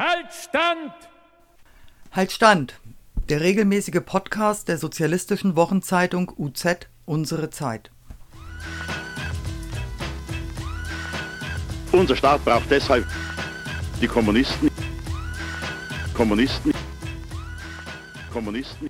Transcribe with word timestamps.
Halt 0.00 0.32
Stand! 0.32 0.92
Halt 2.12 2.32
Stand! 2.32 2.80
Der 3.28 3.42
regelmäßige 3.42 4.00
Podcast 4.02 4.68
der 4.68 4.78
sozialistischen 4.78 5.56
Wochenzeitung 5.56 6.32
UZ 6.38 6.88
Unsere 7.04 7.50
Zeit. 7.50 7.90
Unser 11.92 12.16
Staat 12.16 12.42
braucht 12.46 12.70
deshalb 12.70 13.06
die 14.00 14.06
Kommunisten. 14.06 14.70
Kommunisten. 16.14 16.72
Kommunisten. 18.32 18.88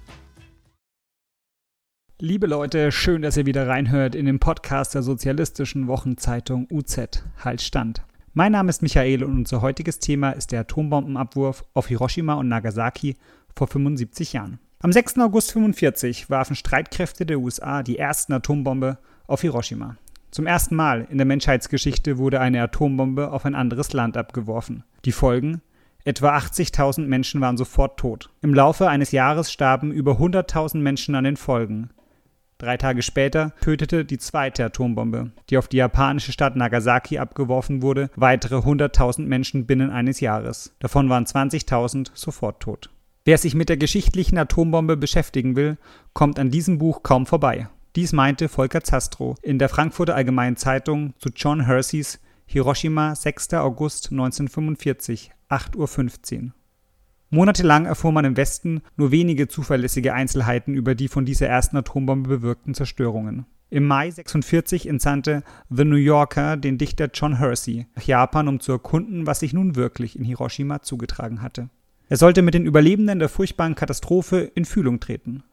Liebe 2.21 2.47
Leute, 2.47 2.93
schön, 2.93 3.23
dass 3.23 3.37
ihr 3.37 3.47
wieder 3.47 3.67
reinhört 3.67 4.15
in 4.15 4.27
den 4.27 4.39
Podcast 4.39 4.95
der 4.95 5.03
sozialistischen 5.03 5.89
Wochenzeitung 5.89 6.69
UZ. 6.71 7.25
Halt 7.43 7.63
Stand. 7.63 8.03
Mein 8.33 8.53
Name 8.53 8.71
ist 8.71 8.81
Michael 8.81 9.25
und 9.25 9.39
unser 9.39 9.61
heutiges 9.61 9.99
Thema 9.99 10.31
ist 10.31 10.53
der 10.53 10.61
Atombombenabwurf 10.61 11.65
auf 11.75 11.89
Hiroshima 11.89 12.35
und 12.35 12.47
Nagasaki 12.47 13.17
vor 13.57 13.67
75 13.67 14.35
Jahren. 14.35 14.61
Am 14.79 14.93
6. 14.93 15.19
August 15.19 15.51
1945 15.51 16.31
warfen 16.31 16.55
Streitkräfte 16.55 17.27
der 17.27 17.41
USA 17.41 17.83
die 17.83 17.99
ersten 17.99 18.33
Atombombe 18.33 18.99
auf 19.27 19.41
Hiroshima. 19.41 19.97
Zum 20.31 20.47
ersten 20.47 20.77
Mal 20.77 21.09
in 21.11 21.19
der 21.19 21.27
Menschheitsgeschichte 21.27 22.19
wurde 22.19 22.39
eine 22.41 22.63
Atombombe 22.63 23.33
auf 23.33 23.45
ein 23.47 23.57
anderes 23.57 23.93
Land 23.93 24.17
abgeworfen. 24.17 24.85
Die 25.05 25.13
Folgen? 25.13 25.61
Etwa 26.05 26.37
80.000 26.37 27.07
Menschen 27.07 27.41
waren 27.41 27.57
sofort 27.57 27.99
tot. 27.99 28.31
Im 28.43 28.55
Laufe 28.55 28.89
eines 28.89 29.11
Jahres 29.11 29.51
starben 29.51 29.91
über 29.91 30.13
100.000 30.13 30.79
Menschen 30.79 31.17
an 31.17 31.25
den 31.25 31.37
Folgen. 31.37 31.91
Drei 32.61 32.77
Tage 32.77 33.01
später 33.01 33.55
tötete 33.63 34.05
die 34.05 34.19
zweite 34.19 34.67
Atombombe, 34.67 35.31
die 35.49 35.57
auf 35.57 35.67
die 35.67 35.79
japanische 35.79 36.31
Stadt 36.31 36.57
Nagasaki 36.57 37.17
abgeworfen 37.17 37.81
wurde, 37.81 38.11
weitere 38.17 38.57
100.000 38.57 39.23
Menschen 39.23 39.65
binnen 39.65 39.89
eines 39.89 40.21
Jahres. 40.21 40.77
Davon 40.79 41.09
waren 41.09 41.25
20.000 41.25 42.11
sofort 42.13 42.61
tot. 42.61 42.91
Wer 43.25 43.39
sich 43.39 43.55
mit 43.55 43.71
der 43.71 43.79
geschichtlichen 43.79 44.37
Atombombe 44.37 44.99
beschäftigen 44.99 45.57
will, 45.57 45.79
kommt 46.13 46.39
an 46.39 46.51
diesem 46.51 46.77
Buch 46.77 47.03
kaum 47.03 47.25
vorbei. 47.25 47.71
Dies 47.97 48.13
meinte 48.13 48.51
Volker 48.51 48.85
Zastro 48.85 49.37
in 49.41 49.59
der 49.59 49.71
Frankfurter 49.71 50.15
Allgemeinen 50.15 50.59
Zeitung 50.59 51.15
zu 51.19 51.31
John 51.35 51.65
Herseys 51.65 52.21
Hiroshima 52.45 53.15
6. 53.15 53.55
August 53.55 54.11
1945, 54.11 55.33
8.15 55.49 56.43
Uhr. 56.43 56.51
Monatelang 57.33 57.87
erfuhr 57.87 58.11
man 58.11 58.25
im 58.25 58.37
Westen 58.37 58.83
nur 58.97 59.13
wenige 59.13 59.47
zuverlässige 59.47 60.15
Einzelheiten 60.15 60.75
über 60.75 60.97
die 60.97 61.07
von 61.07 61.25
dieser 61.25 61.47
ersten 61.47 61.77
Atombombe 61.77 62.29
bewirkten 62.29 62.75
Zerstörungen. 62.75 63.47
Im 63.71 63.87
Mai 63.87 64.11
46 64.11 64.89
entsandte 64.89 65.45
The 65.69 65.85
New 65.85 65.95
Yorker 65.95 66.57
den 66.57 66.77
Dichter 66.77 67.09
John 67.15 67.39
Hersey 67.39 67.87
nach 67.95 68.03
Japan, 68.03 68.49
um 68.49 68.59
zu 68.59 68.73
erkunden, 68.73 69.29
was 69.29 69.39
sich 69.39 69.53
nun 69.53 69.77
wirklich 69.77 70.19
in 70.19 70.25
Hiroshima 70.25 70.83
zugetragen 70.83 71.41
hatte. 71.41 71.71
Er 72.09 72.17
sollte 72.17 72.43
mit 72.43 72.55
den 72.55 72.67
Überlebenden 72.67 73.21
der 73.21 73.29
furchtbaren 73.29 73.77
Katastrophe 73.77 74.51
in 74.57 74.65
Fühlung 74.65 74.99
treten. 74.99 75.45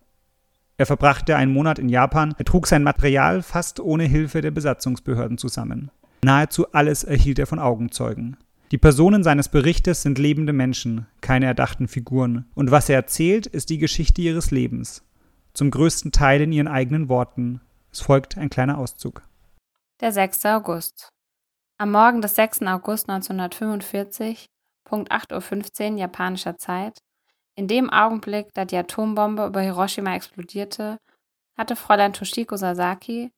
Er 0.77 0.87
verbrachte 0.87 1.35
einen 1.35 1.53
Monat 1.53 1.77
in 1.77 1.89
Japan, 1.89 2.33
er 2.39 2.45
trug 2.45 2.65
sein 2.65 2.81
Material 2.81 3.43
fast 3.43 3.79
ohne 3.79 4.05
Hilfe 4.05 4.41
der 4.41 4.49
Besatzungsbehörden 4.49 5.37
zusammen. 5.37 5.91
Nahezu 6.23 6.71
alles 6.71 7.03
erhielt 7.03 7.37
er 7.37 7.45
von 7.45 7.59
Augenzeugen. 7.59 8.37
Die 8.71 8.77
Personen 8.77 9.23
seines 9.23 9.47
Berichtes 9.47 10.01
sind 10.01 10.19
lebende 10.19 10.51
Menschen, 10.51 11.07
keine 11.21 11.45
erdachten 11.45 11.87
Figuren, 11.87 12.51
und 12.53 12.69
was 12.69 12.89
er 12.89 12.97
erzählt, 12.97 13.47
ist 13.47 13.69
die 13.69 13.77
Geschichte 13.77 14.21
ihres 14.21 14.51
Lebens, 14.51 15.05
zum 15.53 15.71
größten 15.71 16.11
Teil 16.11 16.41
in 16.41 16.51
ihren 16.51 16.67
eigenen 16.67 17.07
Worten. 17.07 17.61
Es 17.93 18.01
folgt 18.01 18.37
ein 18.37 18.49
kleiner 18.49 18.77
Auszug. 18.77 19.21
Der 20.01 20.11
6. 20.11 20.45
August. 20.47 21.07
Am 21.77 21.91
Morgen 21.91 22.21
des 22.21 22.35
6. 22.35 22.63
August 22.63 23.09
1945, 23.09 24.47
Punkt 24.83 25.13
8.15 25.13 25.93
Uhr 25.93 25.97
japanischer 25.99 26.57
Zeit, 26.57 26.99
in 27.55 27.69
dem 27.69 27.89
Augenblick, 27.89 28.47
da 28.53 28.65
die 28.65 28.75
Atombombe 28.75 29.45
über 29.45 29.61
Hiroshima 29.61 30.13
explodierte, 30.13 30.97
hatte 31.57 31.77
Fräulein 31.77 32.11
Toshiko 32.11 32.57
Sasaki, 32.57 33.31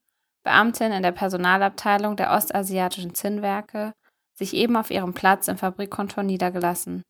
Beamtin 0.44 0.92
in 0.92 1.04
der 1.04 1.12
Personalabteilung 1.12 2.16
der 2.16 2.32
ostasiatischen 2.32 3.14
Zinnwerke, 3.14 3.94
sich 4.40 4.54
eben 4.54 4.78
auf 4.78 4.90
ihrem 4.90 5.14
Platz 5.14 5.50
im 5.50 5.58
Fabrikkontor 5.58 6.24
niedergelassen 6.24 7.04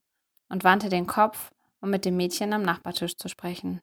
und 0.50 0.63
wandte 0.63 0.90
den 0.90 1.06
Kopf, 1.06 1.51
um 1.79 1.91
mit 1.91 2.03
dem 2.03 2.17
Mädchen 2.17 2.51
am 2.53 2.63
Nachbartisch 2.63 3.16
zu 3.16 3.29
sprechen. 3.29 3.79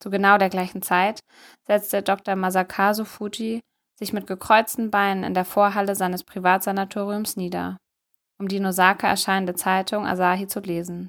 Zu 0.00 0.10
genau 0.10 0.38
der 0.38 0.50
gleichen 0.50 0.82
Zeit 0.82 1.20
setzte 1.66 2.02
Dr. 2.02 2.36
Masakazu 2.36 3.04
Fuji 3.04 3.60
sich 3.98 4.12
mit 4.12 4.26
gekreuzten 4.26 4.90
Beinen 4.90 5.24
in 5.24 5.34
der 5.34 5.44
Vorhalle 5.44 5.94
seines 5.94 6.24
Privatsanatoriums 6.24 7.36
nieder, 7.36 7.78
um 8.38 8.48
die 8.48 8.56
in 8.56 8.66
Osaka 8.66 9.08
erscheinende 9.08 9.54
Zeitung 9.54 10.04
Asahi 10.04 10.46
zu 10.46 10.60
lesen. 10.60 11.08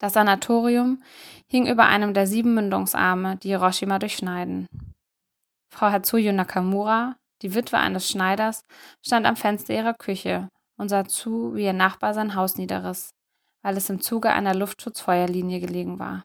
Das 0.00 0.12
Sanatorium 0.12 1.02
hing 1.48 1.66
über 1.66 1.86
einem 1.86 2.14
der 2.14 2.26
sieben 2.26 2.54
Mündungsarme, 2.54 3.36
die 3.36 3.48
Hiroshima 3.48 3.98
durchschneiden. 4.00 4.66
Frau 5.72 5.90
Hatsuyo 5.90 6.32
Nakamura, 6.32 7.16
die 7.42 7.54
Witwe 7.54 7.78
eines 7.78 8.08
Schneiders, 8.08 8.64
stand 9.04 9.26
am 9.26 9.36
Fenster 9.36 9.74
ihrer 9.74 9.94
Küche 9.94 10.48
und 10.76 10.88
sah 10.88 11.04
zu, 11.04 11.54
wie 11.54 11.64
ihr 11.64 11.72
Nachbar 11.72 12.14
sein 12.14 12.34
Haus 12.34 12.56
niederriss, 12.56 13.10
weil 13.62 13.76
es 13.76 13.90
im 13.90 14.00
Zuge 14.00 14.30
einer 14.30 14.54
Luftschutzfeuerlinie 14.54 15.60
gelegen 15.60 15.98
war. 15.98 16.24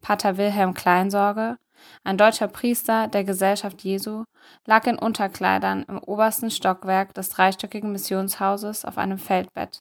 Pater 0.00 0.36
Wilhelm 0.36 0.74
Kleinsorge, 0.74 1.56
ein 2.04 2.18
deutscher 2.18 2.48
Priester 2.48 3.08
der 3.08 3.24
Gesellschaft 3.24 3.82
Jesu, 3.82 4.24
lag 4.66 4.86
in 4.86 4.98
Unterkleidern 4.98 5.84
im 5.84 5.98
obersten 5.98 6.50
Stockwerk 6.50 7.14
des 7.14 7.28
dreistöckigen 7.28 7.92
Missionshauses 7.92 8.84
auf 8.84 8.98
einem 8.98 9.18
Feldbett 9.18 9.80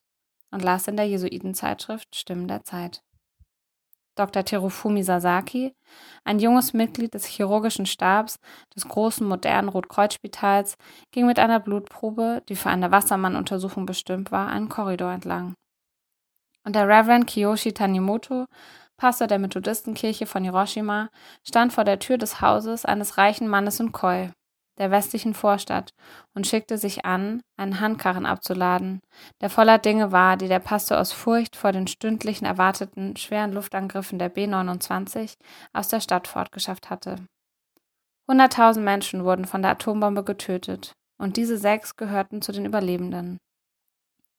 und 0.52 0.64
las 0.64 0.88
in 0.88 0.98
der 0.98 1.08
Jesuitenzeitschrift 1.08 2.16
Stimmen 2.16 2.48
der 2.48 2.64
Zeit. 2.64 3.02
Dr. 4.18 4.44
Terufumi 4.44 5.04
Sasaki, 5.04 5.74
ein 6.24 6.40
junges 6.40 6.74
Mitglied 6.74 7.14
des 7.14 7.26
chirurgischen 7.26 7.86
Stabs 7.86 8.40
des 8.76 8.88
großen 8.88 9.26
modernen 9.26 9.70
Rotkreuzspitals, 9.70 10.76
ging 11.12 11.28
mit 11.28 11.40
einer 11.40 11.60
Blutprobe, 11.60 12.44
die 12.50 12.56
für 12.56 12.70
eine 12.70 12.92
Wassermannuntersuchung 12.92 13.86
bestimmt 13.86 14.32
war, 14.32 14.50
einen 14.50 14.70
Korridor 14.70 15.12
entlang. 15.12 15.54
Und 16.66 16.76
der 16.76 16.88
Reverend 16.88 17.28
Kiyoshi 17.28 17.74
Tanimoto, 17.74 18.46
Pastor 18.98 19.28
der 19.28 19.40
Methodistenkirche 19.40 20.26
von 20.26 20.44
Hiroshima, 20.44 21.10
stand 21.48 21.72
vor 21.72 21.84
der 21.84 22.00
Tür 22.00 22.18
des 22.18 22.42
Hauses 22.42 22.84
eines 22.84 23.18
reichen 23.18 23.48
Mannes 23.48 23.80
in 23.80 23.92
Koi, 23.92 24.32
der 24.78 24.92
westlichen 24.92 25.34
Vorstadt 25.34 25.94
und 26.34 26.48
schickte 26.48 26.78
sich 26.78 27.06
an, 27.06 27.42
einen 27.58 27.80
Handkarren 27.80 28.26
abzuladen, 28.26 29.02
der 29.42 29.50
voller 29.50 29.78
Dinge 29.78 30.12
war, 30.12 30.38
die 30.38 30.48
der 30.48 30.60
Pastor 30.60 31.00
aus 31.00 31.12
Furcht 31.12 31.56
vor 31.56 31.72
den 31.72 31.88
stündlichen 31.88 32.46
erwarteten 32.46 33.16
schweren 33.16 33.52
Luftangriffen 33.54 34.20
der 34.20 34.30
B-29 34.30 35.36
aus 35.74 35.88
der 35.88 36.00
Stadt 36.00 36.28
fortgeschafft 36.28 36.90
hatte. 36.90 37.18
Hunderttausend 38.30 38.84
Menschen 38.84 39.24
wurden 39.24 39.46
von 39.46 39.62
der 39.62 39.72
Atombombe 39.72 40.24
getötet, 40.24 40.94
und 41.18 41.38
diese 41.38 41.58
sechs 41.58 41.96
gehörten 41.96 42.42
zu 42.42 42.52
den 42.52 42.66
Überlebenden. 42.66 43.38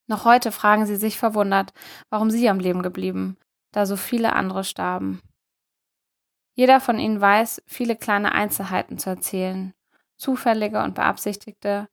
Noch 0.07 0.25
heute 0.25 0.51
fragen 0.51 0.85
sie 0.85 0.95
sich 0.95 1.17
verwundert, 1.17 1.73
warum 2.09 2.31
sie 2.31 2.49
am 2.49 2.59
Leben 2.59 2.81
geblieben, 2.81 3.37
da 3.73 3.85
so 3.85 3.95
viele 3.95 4.33
andere 4.33 4.63
starben. 4.63 5.21
Jeder 6.55 6.81
von 6.81 6.99
ihnen 6.99 7.21
weiß, 7.21 7.61
viele 7.67 7.95
kleine 7.95 8.31
Einzelheiten 8.31 8.97
zu 8.97 9.09
erzählen, 9.09 9.73
zufällige 10.19 10.83
und 10.83 10.95
beabsichtigte, 10.95 11.87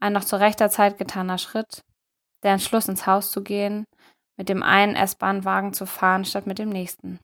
ein 0.00 0.12
noch 0.12 0.24
zu 0.24 0.38
rechter 0.38 0.68
Zeit 0.68 0.98
getaner 0.98 1.38
Schritt, 1.38 1.82
der 2.42 2.52
Entschluss 2.52 2.88
ins 2.88 3.06
Haus 3.06 3.30
zu 3.30 3.42
gehen, 3.42 3.84
mit 4.36 4.48
dem 4.48 4.62
einen 4.62 4.94
S-Bahnwagen 4.94 5.72
zu 5.72 5.86
fahren 5.86 6.24
statt 6.24 6.46
mit 6.46 6.58
dem 6.58 6.68
nächsten. 6.68 7.18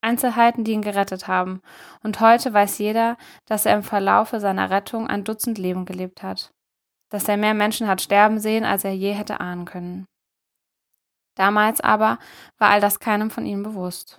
Einzelheiten, 0.00 0.64
die 0.64 0.72
ihn 0.72 0.82
gerettet 0.82 1.28
haben, 1.28 1.60
und 2.02 2.20
heute 2.20 2.52
weiß 2.52 2.78
jeder, 2.78 3.16
dass 3.46 3.66
er 3.66 3.76
im 3.76 3.84
Verlaufe 3.84 4.40
seiner 4.40 4.70
Rettung 4.70 5.06
ein 5.06 5.22
Dutzend 5.22 5.58
Leben 5.58 5.84
gelebt 5.84 6.24
hat, 6.24 6.50
dass 7.10 7.28
er 7.28 7.36
mehr 7.36 7.54
Menschen 7.54 7.86
hat 7.86 8.00
sterben 8.00 8.40
sehen, 8.40 8.64
als 8.64 8.84
er 8.84 8.94
je 8.94 9.12
hätte 9.12 9.38
ahnen 9.40 9.64
können. 9.64 10.06
Damals 11.36 11.80
aber 11.80 12.18
war 12.58 12.70
all 12.70 12.80
das 12.80 12.98
keinem 12.98 13.30
von 13.30 13.46
ihnen 13.46 13.62
bewusst. 13.62 14.18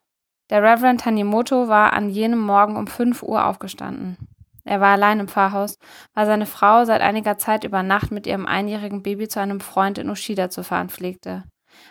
Der 0.50 0.64
Reverend 0.64 1.02
Tanimoto 1.02 1.68
war 1.68 1.94
an 1.94 2.10
jenem 2.10 2.40
Morgen 2.40 2.78
um 2.78 2.88
fünf 2.88 3.22
Uhr 3.22 3.46
aufgestanden. 3.46 4.18
Er 4.66 4.80
war 4.80 4.94
allein 4.94 5.20
im 5.20 5.28
Pfarrhaus, 5.28 5.78
weil 6.14 6.26
seine 6.26 6.46
Frau 6.46 6.86
seit 6.86 7.02
einiger 7.02 7.38
Zeit 7.38 7.64
über 7.64 7.84
Nacht 7.84 8.12
mit 8.12 8.26
ihrem 8.26 8.46
einjährigen 8.46 9.04
Baby 9.04 9.28
zu 9.28 9.40
einem 9.40 9.60
Freund 9.60 9.98
in 9.98 10.10
Ushida 10.10 10.50
zu 10.50 10.64
fahren 10.64 10.90
pflegte, 10.90 11.44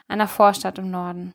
einer 0.09 0.29
Vorstadt 0.29 0.79
im 0.79 0.91
Norden. 0.91 1.35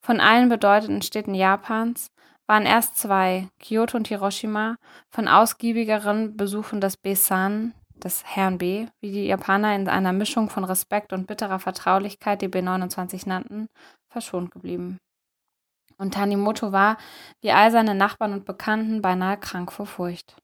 Von 0.00 0.20
allen 0.20 0.48
bedeutenden 0.48 1.02
Städten 1.02 1.34
Japans 1.34 2.08
waren 2.46 2.66
erst 2.66 2.96
zwei, 2.96 3.48
Kyoto 3.60 3.96
und 3.96 4.08
Hiroshima, 4.08 4.76
von 5.10 5.28
ausgiebigeren 5.28 6.36
Besuchen 6.36 6.80
des 6.80 6.96
Besan, 6.96 7.74
des 7.94 8.24
Herrn 8.24 8.58
B., 8.58 8.86
wie 9.00 9.10
die 9.10 9.26
Japaner 9.26 9.74
in 9.74 9.88
einer 9.88 10.12
Mischung 10.12 10.48
von 10.50 10.64
Respekt 10.64 11.12
und 11.12 11.26
bitterer 11.26 11.58
Vertraulichkeit 11.58 12.42
die 12.42 12.48
B29 12.48 13.28
nannten, 13.28 13.68
verschont 14.08 14.50
geblieben 14.50 14.98
und 15.98 16.14
Tanimoto 16.14 16.72
war, 16.72 16.96
wie 17.40 17.52
all 17.52 17.70
seine 17.70 17.94
Nachbarn 17.94 18.32
und 18.32 18.44
Bekannten, 18.44 19.02
beinahe 19.02 19.38
krank 19.38 19.72
vor 19.72 19.86
Furcht. 19.86 20.36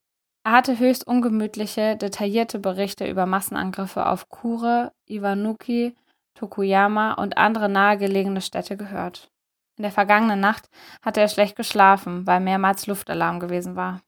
Er 0.45 0.53
hatte 0.53 0.79
höchst 0.79 1.07
ungemütliche, 1.07 1.97
detaillierte 1.97 2.59
Berichte 2.59 3.09
über 3.09 3.27
Massenangriffe 3.27 4.07
auf 4.07 4.29
Kure, 4.29 4.93
Iwanuki, 5.07 5.95
Tokuyama 6.35 7.15
und 7.15 7.37
andere 7.37 7.69
nahegelegene 7.69 8.41
Städte 8.41 8.77
gehört. 8.77 9.31
In 9.77 9.83
der 9.83 9.93
vergangenen 9.93 10.41
Nacht 10.41 10.69
hatte 11.01 11.21
er 11.21 11.29
schlecht 11.29 11.57
geschlafen, 11.57 12.27
weil 12.27 12.41
mehrmals 12.41 12.87
Luftalarm 12.87 13.41
gewesen 13.41 13.77
war. 13.77 14.01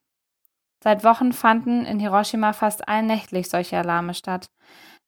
Seit 0.83 1.05
Wochen 1.05 1.33
fanden 1.33 1.87
in 1.87 1.99
Hiroshima 1.99 2.53
fast 2.53 2.89
allnächtlich 2.89 3.49
solche 3.49 3.79
Alarme 3.79 4.13
statt, 4.13 4.51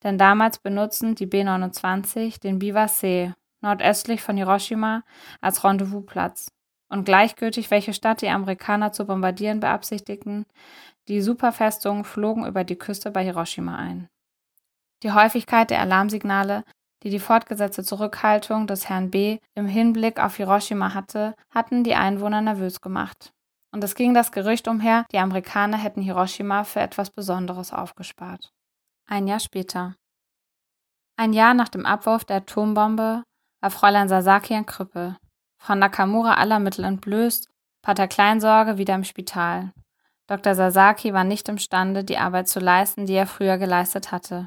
denn 0.02 0.16
damals 0.16 0.58
benutzten 0.58 1.14
die 1.14 1.26
B-29 1.26 2.40
den 2.40 2.58
Biwa-See 2.58 3.34
nordöstlich 3.60 4.22
von 4.22 4.36
Hiroshima 4.36 5.02
als 5.40 5.64
Rendezvousplatz. 5.64 6.52
Und 6.88 7.04
gleichgültig, 7.04 7.70
welche 7.70 7.92
Stadt 7.92 8.22
die 8.22 8.28
Amerikaner 8.28 8.92
zu 8.92 9.06
bombardieren 9.06 9.60
beabsichtigten, 9.60 10.46
die 11.08 11.20
Superfestungen 11.20 12.04
flogen 12.04 12.46
über 12.46 12.64
die 12.64 12.76
Küste 12.76 13.10
bei 13.10 13.24
Hiroshima 13.24 13.76
ein. 13.76 14.08
Die 15.02 15.12
Häufigkeit 15.12 15.70
der 15.70 15.80
Alarmsignale, 15.80 16.64
die 17.02 17.10
die 17.10 17.18
fortgesetzte 17.18 17.84
Zurückhaltung 17.84 18.66
des 18.66 18.88
Herrn 18.88 19.10
B. 19.10 19.38
im 19.54 19.66
Hinblick 19.66 20.18
auf 20.18 20.36
Hiroshima 20.36 20.94
hatte, 20.94 21.34
hatten 21.50 21.84
die 21.84 21.94
Einwohner 21.94 22.40
nervös 22.40 22.80
gemacht. 22.80 23.32
Und 23.72 23.84
es 23.84 23.94
ging 23.94 24.14
das 24.14 24.32
Gerücht 24.32 24.68
umher, 24.68 25.04
die 25.12 25.18
Amerikaner 25.18 25.76
hätten 25.76 26.00
Hiroshima 26.00 26.64
für 26.64 26.80
etwas 26.80 27.10
Besonderes 27.10 27.72
aufgespart. 27.72 28.50
Ein 29.06 29.26
Jahr 29.26 29.40
später. 29.40 29.94
Ein 31.16 31.32
Jahr 31.32 31.54
nach 31.54 31.68
dem 31.68 31.86
Abwurf 31.86 32.24
der 32.24 32.36
Atombombe 32.36 33.22
war 33.66 33.70
Fräulein 33.72 34.08
Sasaki 34.08 34.54
ein 34.54 34.64
Krüppel. 34.64 35.16
Frau 35.58 35.74
Nakamura 35.74 36.34
aller 36.34 36.60
Mittel 36.60 36.84
entblößt, 36.84 37.50
Pater 37.82 38.06
Kleinsorge 38.06 38.78
wieder 38.78 38.94
im 38.94 39.02
Spital. 39.02 39.72
Dr. 40.28 40.54
Sasaki 40.54 41.12
war 41.12 41.24
nicht 41.24 41.48
imstande, 41.48 42.04
die 42.04 42.16
Arbeit 42.16 42.46
zu 42.46 42.60
leisten, 42.60 43.06
die 43.06 43.14
er 43.14 43.26
früher 43.26 43.58
geleistet 43.58 44.12
hatte. 44.12 44.46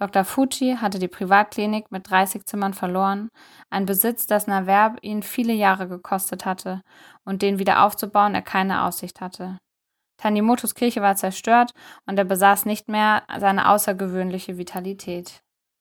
Dr. 0.00 0.24
Fuji 0.24 0.78
hatte 0.80 0.98
die 0.98 1.06
Privatklinik 1.06 1.92
mit 1.92 2.10
30 2.10 2.44
Zimmern 2.44 2.74
verloren, 2.74 3.28
ein 3.70 3.86
Besitz, 3.86 4.26
dessen 4.26 4.50
Erwerb 4.50 4.98
ihn 5.02 5.22
viele 5.22 5.52
Jahre 5.52 5.86
gekostet 5.86 6.44
hatte 6.44 6.82
und 7.24 7.42
den 7.42 7.60
wieder 7.60 7.84
aufzubauen 7.84 8.34
er 8.34 8.42
keine 8.42 8.82
Aussicht 8.82 9.20
hatte. 9.20 9.58
Tanimotos 10.16 10.74
Kirche 10.74 11.02
war 11.02 11.14
zerstört 11.14 11.70
und 12.04 12.18
er 12.18 12.24
besaß 12.24 12.66
nicht 12.66 12.88
mehr 12.88 13.22
seine 13.38 13.68
außergewöhnliche 13.68 14.58
Vitalität. 14.58 15.40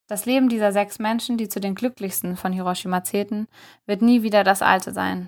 Das 0.09 0.25
Leben 0.25 0.49
dieser 0.49 0.71
sechs 0.71 0.97
Menschen, 0.97 1.37
die 1.37 1.49
zu 1.49 1.59
den 1.59 1.75
glücklichsten 1.75 2.35
von 2.35 2.51
Hiroshima 2.51 3.03
zählten, 3.03 3.47
wird 3.85 4.01
nie 4.01 4.23
wieder 4.23 4.43
das 4.43 4.63
alte 4.63 4.91
sein. 4.91 5.27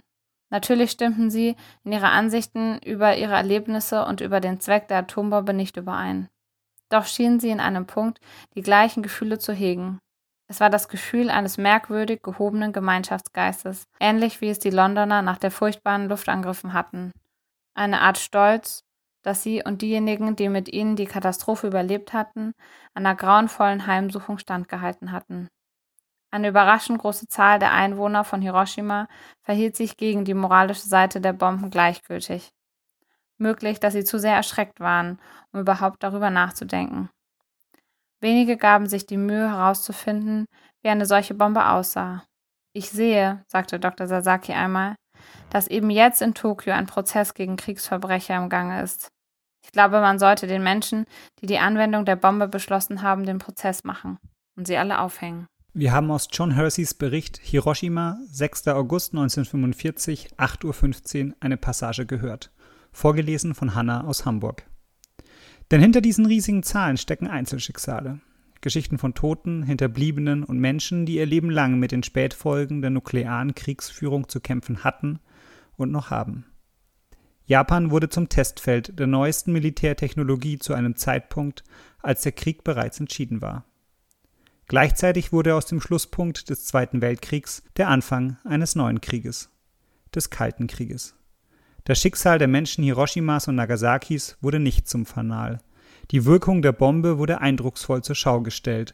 Natürlich 0.49 0.89
stimmten 0.89 1.29
sie 1.29 1.55
in 1.83 1.91
ihre 1.91 2.09
Ansichten 2.09 2.79
über 2.79 3.15
ihre 3.15 3.35
Erlebnisse 3.35 4.03
und 4.05 4.21
über 4.21 4.39
den 4.39 4.59
Zweck 4.59 4.87
der 4.87 4.97
Atombombe 4.97 5.53
nicht 5.53 5.77
überein. 5.77 6.27
Doch 6.89 7.05
schienen 7.05 7.39
sie 7.39 7.51
in 7.51 7.59
einem 7.59 7.85
Punkt 7.85 8.19
die 8.55 8.63
gleichen 8.63 9.03
Gefühle 9.03 9.37
zu 9.37 9.53
hegen. 9.53 9.99
Es 10.49 10.59
war 10.59 10.71
das 10.71 10.89
Gefühl 10.89 11.29
eines 11.29 11.57
merkwürdig 11.57 12.23
gehobenen 12.23 12.73
Gemeinschaftsgeistes, 12.73 13.85
ähnlich 13.99 14.41
wie 14.41 14.49
es 14.49 14.59
die 14.59 14.71
Londoner 14.71 15.21
nach 15.21 15.37
der 15.37 15.51
furchtbaren 15.51 16.09
Luftangriffen 16.09 16.73
hatten. 16.73 17.11
Eine 17.73 18.01
Art 18.01 18.17
Stolz, 18.17 18.83
dass 19.21 19.43
sie 19.43 19.63
und 19.63 19.81
diejenigen, 19.81 20.35
die 20.35 20.49
mit 20.49 20.71
ihnen 20.71 20.95
die 20.95 21.05
Katastrophe 21.05 21.67
überlebt 21.67 22.13
hatten, 22.13 22.53
einer 22.93 23.15
grauenvollen 23.15 23.87
Heimsuchung 23.87 24.37
standgehalten 24.37 25.11
hatten. 25.11 25.47
Eine 26.31 26.47
überraschend 26.47 26.99
große 26.99 27.27
Zahl 27.27 27.59
der 27.59 27.73
Einwohner 27.73 28.23
von 28.23 28.41
Hiroshima 28.41 29.07
verhielt 29.43 29.75
sich 29.75 29.97
gegen 29.97 30.23
die 30.23 30.33
moralische 30.33 30.87
Seite 30.87 31.19
der 31.19 31.33
Bomben 31.33 31.69
gleichgültig. 31.69 32.51
Möglich, 33.37 33.79
dass 33.79 33.93
sie 33.93 34.05
zu 34.05 34.17
sehr 34.17 34.35
erschreckt 34.35 34.79
waren, 34.79 35.19
um 35.51 35.61
überhaupt 35.61 36.03
darüber 36.03 36.29
nachzudenken. 36.29 37.09
Wenige 38.21 38.55
gaben 38.55 38.87
sich 38.87 39.05
die 39.05 39.17
Mühe 39.17 39.49
herauszufinden, 39.49 40.45
wie 40.81 40.89
eine 40.89 41.05
solche 41.05 41.33
Bombe 41.33 41.67
aussah. 41.67 42.23
Ich 42.73 42.89
sehe, 42.89 43.43
sagte 43.47 43.79
Dr. 43.79 44.07
Sasaki 44.07 44.53
einmal, 44.53 44.95
dass 45.49 45.67
eben 45.67 45.89
jetzt 45.89 46.21
in 46.21 46.33
Tokio 46.33 46.73
ein 46.73 46.87
Prozess 46.87 47.33
gegen 47.33 47.57
Kriegsverbrecher 47.57 48.35
im 48.37 48.49
Gange 48.49 48.81
ist. 48.81 49.09
Ich 49.63 49.71
glaube, 49.71 50.01
man 50.01 50.19
sollte 50.19 50.47
den 50.47 50.63
Menschen, 50.63 51.05
die 51.41 51.45
die 51.45 51.59
Anwendung 51.59 52.05
der 52.05 52.15
Bombe 52.15 52.47
beschlossen 52.47 53.01
haben, 53.01 53.25
den 53.25 53.37
Prozess 53.37 53.83
machen 53.83 54.17
und 54.55 54.67
sie 54.67 54.77
alle 54.77 54.99
aufhängen. 54.99 55.47
Wir 55.73 55.93
haben 55.93 56.11
aus 56.11 56.27
John 56.31 56.51
Herseys 56.51 56.93
Bericht 56.93 57.39
Hiroshima, 57.41 58.17
6. 58.29 58.67
August 58.69 59.13
1945, 59.13 60.33
8.15 60.37 61.27
Uhr 61.29 61.35
eine 61.39 61.55
Passage 61.55 62.05
gehört, 62.05 62.51
vorgelesen 62.91 63.55
von 63.55 63.73
Hanna 63.73 64.03
aus 64.03 64.25
Hamburg. 64.25 64.65
Denn 65.71 65.79
hinter 65.79 66.01
diesen 66.01 66.25
riesigen 66.25 66.63
Zahlen 66.63 66.97
stecken 66.97 67.27
Einzelschicksale. 67.27 68.19
Geschichten 68.61 68.97
von 68.97 69.13
Toten, 69.13 69.63
Hinterbliebenen 69.63 70.43
und 70.43 70.59
Menschen, 70.59 71.05
die 71.05 71.15
ihr 71.15 71.25
Leben 71.25 71.49
lang 71.49 71.79
mit 71.79 71.91
den 71.91 72.03
Spätfolgen 72.03 72.81
der 72.81 72.91
nuklearen 72.91 73.55
Kriegsführung 73.55 74.29
zu 74.29 74.39
kämpfen 74.39 74.83
hatten 74.83 75.19
und 75.75 75.91
noch 75.91 76.11
haben. 76.11 76.45
Japan 77.45 77.91
wurde 77.91 78.07
zum 78.07 78.29
Testfeld 78.29 78.97
der 78.99 79.07
neuesten 79.07 79.51
Militärtechnologie 79.51 80.59
zu 80.59 80.73
einem 80.73 80.95
Zeitpunkt, 80.95 81.63
als 82.01 82.21
der 82.21 82.31
Krieg 82.31 82.63
bereits 82.63 82.99
entschieden 82.99 83.41
war. 83.41 83.65
Gleichzeitig 84.67 85.33
wurde 85.33 85.55
aus 85.55 85.65
dem 85.65 85.81
Schlusspunkt 85.81 86.49
des 86.49 86.65
Zweiten 86.65 87.01
Weltkriegs 87.01 87.63
der 87.75 87.89
Anfang 87.89 88.37
eines 88.45 88.75
neuen 88.75 89.01
Krieges, 89.01 89.49
des 90.15 90.29
Kalten 90.29 90.67
Krieges. 90.67 91.15
Das 91.83 91.99
Schicksal 91.99 92.37
der 92.37 92.47
Menschen 92.47 92.83
Hiroshimas 92.83 93.47
und 93.47 93.55
Nagasakis 93.55 94.37
wurde 94.39 94.59
nicht 94.59 94.87
zum 94.87 95.05
Fanal, 95.05 95.59
die 96.11 96.25
Wirkung 96.25 96.61
der 96.61 96.73
Bombe 96.73 97.17
wurde 97.17 97.39
eindrucksvoll 97.39 98.03
zur 98.03 98.15
Schau 98.15 98.41
gestellt. 98.41 98.93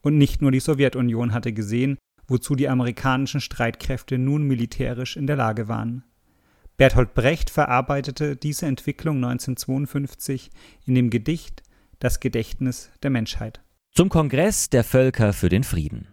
Und 0.00 0.18
nicht 0.18 0.42
nur 0.42 0.50
die 0.50 0.60
Sowjetunion 0.60 1.32
hatte 1.32 1.52
gesehen, 1.52 1.96
wozu 2.26 2.54
die 2.54 2.68
amerikanischen 2.68 3.40
Streitkräfte 3.40 4.18
nun 4.18 4.42
militärisch 4.42 5.16
in 5.16 5.26
der 5.26 5.36
Lage 5.36 5.68
waren. 5.68 6.04
Bertolt 6.76 7.14
Brecht 7.14 7.50
verarbeitete 7.50 8.36
diese 8.36 8.66
Entwicklung 8.66 9.16
1952 9.16 10.50
in 10.84 10.94
dem 10.94 11.10
Gedicht 11.10 11.62
Das 11.98 12.20
Gedächtnis 12.20 12.90
der 13.02 13.10
Menschheit. 13.10 13.62
Zum 13.92 14.10
Kongress 14.10 14.68
der 14.68 14.84
Völker 14.84 15.32
für 15.32 15.48
den 15.48 15.64
Frieden. 15.64 16.08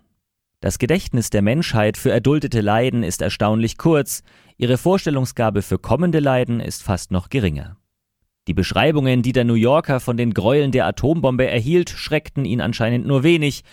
Das 0.62 0.80
Gedächtnis 0.80 1.30
der 1.30 1.42
Menschheit 1.42 1.98
für 1.98 2.12
erduldete 2.12 2.62
Leiden 2.62 3.04
ist 3.04 3.22
erstaunlich 3.22 3.78
kurz, 3.78 4.24
ihre 4.56 4.78
Vorstellungsgabe 4.78 5.62
für 5.62 5.78
kommende 5.78 6.20
Leiden 6.20 6.62
ist 6.62 6.84
fast 6.84 7.12
noch 7.12 7.28
geringer. 7.28 7.76
Die 8.48 8.54
Beschreibungen, 8.54 9.22
die 9.22 9.32
der 9.32 9.46
New 9.46 9.54
Yorker 9.54 10.02
von 10.02 10.18
den 10.18 10.34
Gräueln 10.34 10.72
der 10.72 10.86
Atombombe 10.86 11.48
erhielt, 11.48 11.90
schreckten 11.90 12.44
ihn 12.44 12.60
anscheinend 12.60 13.06
nur 13.06 13.24
wenig. 13.24 13.64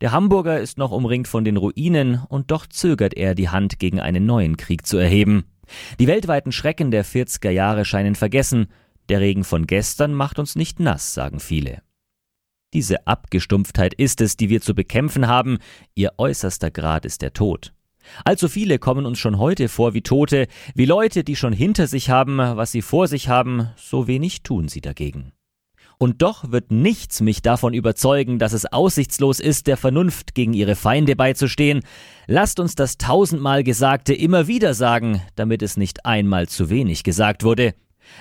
Der 0.00 0.12
Hamburger 0.12 0.60
ist 0.60 0.78
noch 0.78 0.92
umringt 0.92 1.26
von 1.26 1.44
den 1.44 1.56
Ruinen 1.56 2.22
und 2.28 2.50
doch 2.52 2.66
zögert 2.66 3.14
er, 3.14 3.34
die 3.34 3.48
Hand 3.48 3.80
gegen 3.80 4.00
einen 4.00 4.26
neuen 4.26 4.56
Krieg 4.56 4.86
zu 4.86 4.98
erheben. 4.98 5.44
Die 5.98 6.06
weltweiten 6.06 6.52
Schrecken 6.52 6.90
der 6.90 7.04
40er 7.04 7.50
Jahre 7.50 7.84
scheinen 7.84 8.14
vergessen. 8.14 8.68
Der 9.08 9.20
Regen 9.20 9.42
von 9.42 9.66
gestern 9.66 10.14
macht 10.14 10.38
uns 10.38 10.54
nicht 10.54 10.78
nass, 10.78 11.12
sagen 11.12 11.40
viele. 11.40 11.82
Diese 12.72 13.08
Abgestumpftheit 13.08 13.94
ist 13.94 14.20
es, 14.20 14.36
die 14.36 14.48
wir 14.48 14.60
zu 14.60 14.76
bekämpfen 14.76 15.26
haben. 15.26 15.58
Ihr 15.96 16.12
äußerster 16.18 16.70
Grad 16.70 17.04
ist 17.04 17.20
der 17.20 17.32
Tod. 17.32 17.72
Allzu 18.24 18.48
viele 18.48 18.78
kommen 18.78 19.06
uns 19.06 19.18
schon 19.18 19.38
heute 19.38 19.68
vor 19.68 19.94
wie 19.94 20.02
Tote, 20.02 20.46
wie 20.74 20.86
Leute, 20.86 21.24
die 21.24 21.36
schon 21.36 21.52
hinter 21.52 21.86
sich 21.86 22.10
haben, 22.10 22.38
was 22.38 22.72
sie 22.72 22.82
vor 22.82 23.08
sich 23.08 23.28
haben, 23.28 23.68
so 23.76 24.06
wenig 24.06 24.42
tun 24.42 24.68
sie 24.68 24.80
dagegen. 24.80 25.32
Und 26.02 26.22
doch 26.22 26.50
wird 26.50 26.72
nichts 26.72 27.20
mich 27.20 27.42
davon 27.42 27.74
überzeugen, 27.74 28.38
dass 28.38 28.54
es 28.54 28.64
aussichtslos 28.64 29.38
ist, 29.38 29.66
der 29.66 29.76
Vernunft 29.76 30.34
gegen 30.34 30.54
ihre 30.54 30.74
Feinde 30.74 31.14
beizustehen. 31.14 31.82
Lasst 32.26 32.58
uns 32.58 32.74
das 32.74 32.96
tausendmal 32.96 33.64
Gesagte 33.64 34.14
immer 34.14 34.46
wieder 34.46 34.72
sagen, 34.72 35.20
damit 35.36 35.60
es 35.60 35.76
nicht 35.76 36.06
einmal 36.06 36.48
zu 36.48 36.70
wenig 36.70 37.04
gesagt 37.04 37.44
wurde. 37.44 37.74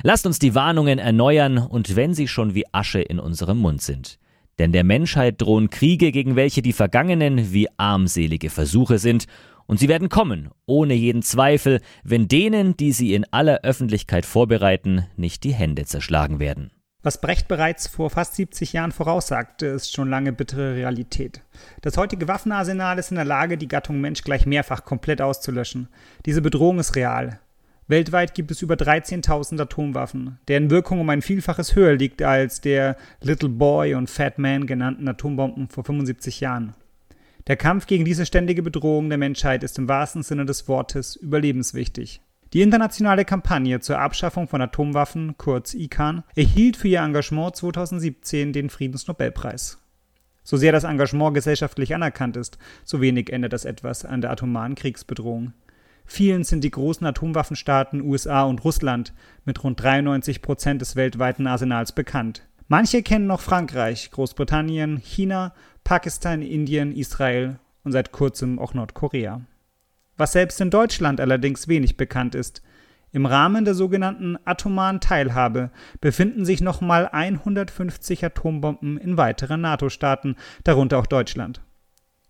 Lasst 0.03 0.25
uns 0.25 0.39
die 0.39 0.55
Warnungen 0.55 0.99
erneuern, 0.99 1.57
und 1.57 1.95
wenn 1.95 2.13
sie 2.13 2.27
schon 2.27 2.53
wie 2.53 2.65
Asche 2.73 2.99
in 2.99 3.17
unserem 3.17 3.59
Mund 3.59 3.81
sind. 3.81 4.19
Denn 4.59 4.73
der 4.73 4.83
Menschheit 4.83 5.41
drohen 5.41 5.69
Kriege, 5.69 6.11
gegen 6.11 6.35
welche 6.35 6.61
die 6.61 6.73
Vergangenen 6.73 7.53
wie 7.53 7.69
armselige 7.77 8.49
Versuche 8.49 8.99
sind, 8.99 9.25
und 9.69 9.79
sie 9.79 9.87
werden 9.87 10.09
kommen, 10.09 10.49
ohne 10.65 10.95
jeden 10.95 11.21
Zweifel, 11.21 11.79
wenn 12.03 12.27
denen, 12.27 12.75
die 12.75 12.91
sie 12.91 13.13
in 13.13 13.23
aller 13.31 13.59
Öffentlichkeit 13.61 14.25
vorbereiten, 14.25 15.05
nicht 15.15 15.43
die 15.43 15.53
Hände 15.53 15.85
zerschlagen 15.85 16.39
werden. 16.39 16.71
Was 17.03 17.21
Brecht 17.21 17.47
bereits 17.47 17.87
vor 17.87 18.09
fast 18.09 18.33
70 18.33 18.73
Jahren 18.73 18.91
voraussagte, 18.91 19.67
ist 19.67 19.93
schon 19.93 20.09
lange 20.09 20.33
bittere 20.33 20.73
Realität. 20.73 21.43
Das 21.81 21.97
heutige 21.97 22.27
Waffenarsenal 22.27 22.97
ist 22.97 23.11
in 23.11 23.17
der 23.17 23.25
Lage, 23.25 23.59
die 23.59 23.67
Gattung 23.67 24.01
Mensch 24.01 24.23
gleich 24.23 24.47
mehrfach 24.47 24.85
komplett 24.85 25.21
auszulöschen. 25.21 25.87
Diese 26.25 26.41
Bedrohung 26.41 26.79
ist 26.79 26.95
real. 26.95 27.39
Weltweit 27.87 28.33
gibt 28.33 28.49
es 28.49 28.63
über 28.63 28.73
13.000 28.73 29.61
Atomwaffen, 29.61 30.39
deren 30.47 30.71
Wirkung 30.71 30.99
um 30.99 31.09
ein 31.11 31.21
Vielfaches 31.21 31.75
höher 31.75 31.93
liegt 31.93 32.23
als 32.23 32.59
der 32.59 32.97
Little 33.21 33.49
Boy 33.49 33.93
und 33.93 34.09
Fat 34.09 34.39
Man 34.39 34.65
genannten 34.65 35.07
Atombomben 35.07 35.69
vor 35.69 35.83
75 35.83 36.39
Jahren. 36.39 36.73
Der 37.49 37.57
Kampf 37.57 37.87
gegen 37.87 38.05
diese 38.05 38.27
ständige 38.27 38.61
Bedrohung 38.61 39.09
der 39.09 39.17
Menschheit 39.17 39.63
ist 39.63 39.79
im 39.79 39.89
wahrsten 39.89 40.21
Sinne 40.21 40.45
des 40.45 40.67
Wortes 40.67 41.15
überlebenswichtig. 41.15 42.21
Die 42.53 42.61
internationale 42.61 43.25
Kampagne 43.25 43.79
zur 43.79 43.97
Abschaffung 43.97 44.47
von 44.47 44.61
Atomwaffen, 44.61 45.35
kurz 45.35 45.73
ICAN, 45.73 46.23
erhielt 46.35 46.77
für 46.77 46.89
ihr 46.89 46.99
Engagement 46.99 47.55
2017 47.55 48.53
den 48.53 48.69
Friedensnobelpreis. 48.69 49.79
So 50.43 50.57
sehr 50.57 50.71
das 50.71 50.83
Engagement 50.83 51.33
gesellschaftlich 51.33 51.95
anerkannt 51.95 52.37
ist, 52.37 52.59
so 52.83 53.01
wenig 53.01 53.33
ändert 53.33 53.53
das 53.53 53.65
etwas 53.65 54.05
an 54.05 54.21
der 54.21 54.29
atomaren 54.29 54.75
Kriegsbedrohung. 54.75 55.53
Vielen 56.05 56.43
sind 56.43 56.63
die 56.63 56.71
großen 56.71 57.07
Atomwaffenstaaten 57.07 58.01
USA 58.01 58.43
und 58.43 58.63
Russland 58.63 59.11
mit 59.45 59.63
rund 59.63 59.81
93 59.81 60.43
Prozent 60.43 60.81
des 60.81 60.95
weltweiten 60.95 61.47
Arsenals 61.47 61.93
bekannt. 61.93 62.47
Manche 62.71 63.01
kennen 63.01 63.25
noch 63.25 63.41
Frankreich, 63.41 64.11
Großbritannien, 64.11 64.97
China, 64.97 65.55
Pakistan, 65.83 66.43
Indien, 66.43 66.95
Israel 66.95 67.57
und 67.83 67.93
seit 67.93 68.11
kurzem 68.11 68.59
auch 68.59 68.75
Nordkorea. 68.75 69.41
Was 70.17 70.33
selbst 70.33 70.61
in 70.61 70.69
Deutschland 70.69 71.19
allerdings 71.19 71.67
wenig 71.67 71.97
bekannt 71.97 72.35
ist, 72.35 72.61
im 73.11 73.25
Rahmen 73.25 73.65
der 73.65 73.73
sogenannten 73.73 74.37
atomaren 74.45 74.99
Teilhabe 74.99 75.71
befinden 75.99 76.45
sich 76.45 76.61
nochmal 76.61 77.09
150 77.11 78.23
Atombomben 78.23 78.99
in 78.99 79.17
weiteren 79.17 79.61
NATO-Staaten, 79.61 80.35
darunter 80.63 80.99
auch 80.99 81.07
Deutschland. 81.07 81.61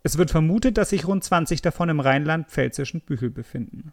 Es 0.03 0.17
wird 0.17 0.31
vermutet, 0.31 0.77
dass 0.77 0.91
sich 0.91 1.05
rund 1.05 1.21
20 1.21 1.61
davon 1.61 1.89
im 1.89 1.99
rheinland-pfälzischen 1.99 3.01
Büchel 3.01 3.29
befinden. 3.29 3.91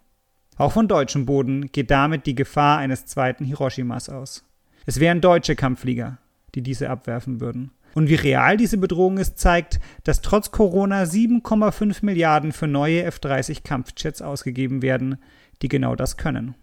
Auch 0.56 0.70
von 0.70 0.86
deutschem 0.86 1.26
Boden 1.26 1.72
geht 1.72 1.90
damit 1.90 2.24
die 2.26 2.36
Gefahr 2.36 2.78
eines 2.78 3.04
zweiten 3.04 3.44
Hiroshimas 3.44 4.08
aus. 4.08 4.44
Es 4.86 5.00
wären 5.00 5.20
deutsche 5.20 5.56
Kampfflieger, 5.56 6.18
die 6.56 6.62
diese 6.62 6.90
abwerfen 6.90 7.40
würden. 7.40 7.70
Und 7.94 8.08
wie 8.08 8.14
real 8.14 8.56
diese 8.56 8.78
Bedrohung 8.78 9.18
ist, 9.18 9.38
zeigt, 9.38 9.78
dass 10.04 10.22
trotz 10.22 10.50
Corona 10.50 11.04
7,5 11.04 12.04
Milliarden 12.04 12.52
für 12.52 12.66
neue 12.66 13.04
F-30 13.04 13.62
Kampfjets 13.62 14.22
ausgegeben 14.22 14.82
werden, 14.82 15.18
die 15.62 15.68
genau 15.68 15.94
das 15.94 16.16
können. 16.16 16.54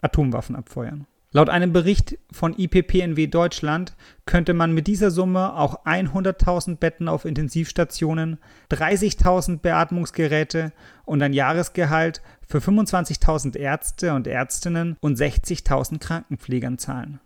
Atomwaffen 0.00 0.56
abfeuern. 0.56 1.06
Laut 1.30 1.48
einem 1.48 1.72
Bericht 1.72 2.16
von 2.30 2.54
IPPNW 2.56 3.26
Deutschland 3.26 3.96
könnte 4.24 4.54
man 4.54 4.72
mit 4.72 4.86
dieser 4.86 5.10
Summe 5.10 5.54
auch 5.56 5.84
100.000 5.84 6.76
Betten 6.76 7.08
auf 7.08 7.24
Intensivstationen, 7.24 8.38
30.000 8.70 9.58
Beatmungsgeräte 9.58 10.72
und 11.04 11.20
ein 11.22 11.32
Jahresgehalt 11.32 12.22
für 12.46 12.58
25.000 12.58 13.56
Ärzte 13.56 14.14
und 14.14 14.28
Ärztinnen 14.28 14.96
und 15.00 15.18
60.000 15.18 15.98
Krankenpflegern 15.98 16.78
zahlen. 16.78 17.18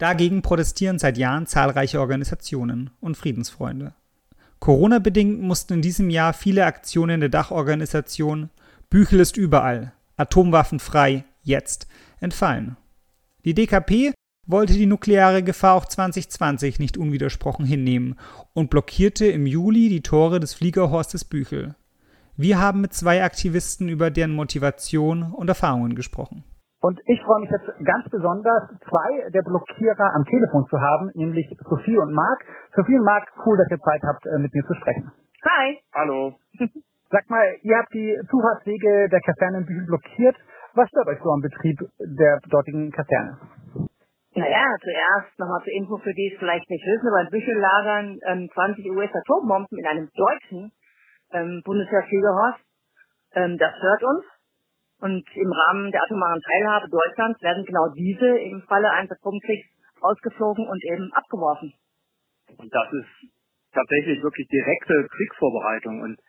Dagegen 0.00 0.40
protestieren 0.40 0.98
seit 0.98 1.18
Jahren 1.18 1.46
zahlreiche 1.46 2.00
Organisationen 2.00 2.88
und 3.00 3.18
Friedensfreunde. 3.18 3.92
Corona-bedingt 4.58 5.42
mussten 5.42 5.74
in 5.74 5.82
diesem 5.82 6.08
Jahr 6.08 6.32
viele 6.32 6.64
Aktionen 6.64 7.20
der 7.20 7.28
Dachorganisation 7.28 8.48
Büchel 8.88 9.20
ist 9.20 9.36
überall, 9.36 9.92
Atomwaffen 10.16 10.80
frei, 10.80 11.24
jetzt 11.42 11.86
entfallen. 12.18 12.78
Die 13.44 13.52
DKP 13.52 14.14
wollte 14.46 14.72
die 14.72 14.86
nukleare 14.86 15.42
Gefahr 15.42 15.74
auch 15.74 15.84
2020 15.84 16.78
nicht 16.78 16.96
unwidersprochen 16.96 17.66
hinnehmen 17.66 18.18
und 18.54 18.70
blockierte 18.70 19.26
im 19.26 19.46
Juli 19.46 19.90
die 19.90 20.02
Tore 20.02 20.40
des 20.40 20.54
Fliegerhorstes 20.54 21.26
Büchel. 21.26 21.74
Wir 22.38 22.58
haben 22.58 22.80
mit 22.80 22.94
zwei 22.94 23.22
Aktivisten 23.22 23.90
über 23.90 24.10
deren 24.10 24.32
Motivation 24.32 25.24
und 25.24 25.48
Erfahrungen 25.48 25.94
gesprochen. 25.94 26.42
Und 26.80 26.98
ich 27.06 27.20
freue 27.22 27.40
mich 27.40 27.50
jetzt 27.50 27.68
ganz 27.84 28.08
besonders, 28.08 28.72
zwei 28.88 29.30
der 29.30 29.42
Blockierer 29.42 30.14
am 30.14 30.24
Telefon 30.24 30.66
zu 30.70 30.80
haben, 30.80 31.10
nämlich 31.14 31.46
Sophie 31.68 31.98
und 31.98 32.12
Marc. 32.12 32.44
Sophie 32.74 32.96
und 32.96 33.04
Marc, 33.04 33.28
cool, 33.44 33.58
dass 33.58 33.70
ihr 33.70 33.80
Zeit 33.80 34.00
habt, 34.02 34.24
äh, 34.26 34.38
mit 34.38 34.54
mir 34.54 34.64
zu 34.64 34.74
sprechen. 34.74 35.12
Hi. 35.44 35.78
Hallo. 35.94 36.32
Sag 37.10 37.28
mal, 37.28 37.44
ihr 37.62 37.76
habt 37.76 37.92
die 37.92 38.16
Zufahrtswege 38.30 39.08
der 39.10 39.20
Kaserne 39.20 39.58
in 39.58 39.66
Büchel 39.66 39.84
blockiert. 39.86 40.36
Was 40.74 40.88
stört 40.88 41.08
euch 41.08 41.18
so 41.22 41.30
am 41.30 41.40
Betrieb 41.42 41.78
der 41.98 42.40
dortigen 42.48 42.90
Kaserne? 42.92 43.36
Naja, 44.32 44.64
zuerst 44.80 45.38
nochmal 45.38 45.60
zur 45.64 45.72
Info 45.74 45.98
für 45.98 46.14
die 46.14 46.30
es 46.32 46.38
vielleicht 46.38 46.70
nicht 46.70 46.86
wissen, 46.86 47.08
aber 47.08 47.22
in 47.22 47.30
Büchel 47.30 47.58
lagern 47.58 48.18
ähm, 48.26 48.48
20 48.54 48.88
US-Atombomben 48.92 49.76
in 49.76 49.86
einem 49.86 50.08
deutschen 50.14 50.72
ähm, 51.32 51.60
Bundeswehrfliegerhorst. 51.64 52.60
Ähm, 53.34 53.58
das 53.58 53.76
stört 53.76 54.04
uns. 54.04 54.24
Und 55.00 55.24
im 55.34 55.52
Rahmen 55.52 55.90
der 55.90 56.02
atomaren 56.02 56.40
Teilhabe 56.40 56.88
Deutschlands 56.90 57.40
werden 57.42 57.64
genau 57.64 57.88
diese 57.96 58.38
im 58.38 58.62
Falle 58.68 58.90
eines 58.90 59.10
Atomkriegs 59.10 59.66
ausgeflogen 60.00 60.68
und 60.68 60.84
eben 60.84 61.10
abgeworfen. 61.12 61.72
Und 62.58 62.72
das 62.74 62.92
ist 62.92 63.32
tatsächlich 63.72 64.22
wirklich 64.22 64.46
direkte 64.48 65.08
Kriegsvorbereitung. 65.10 66.02
Und 66.02 66.20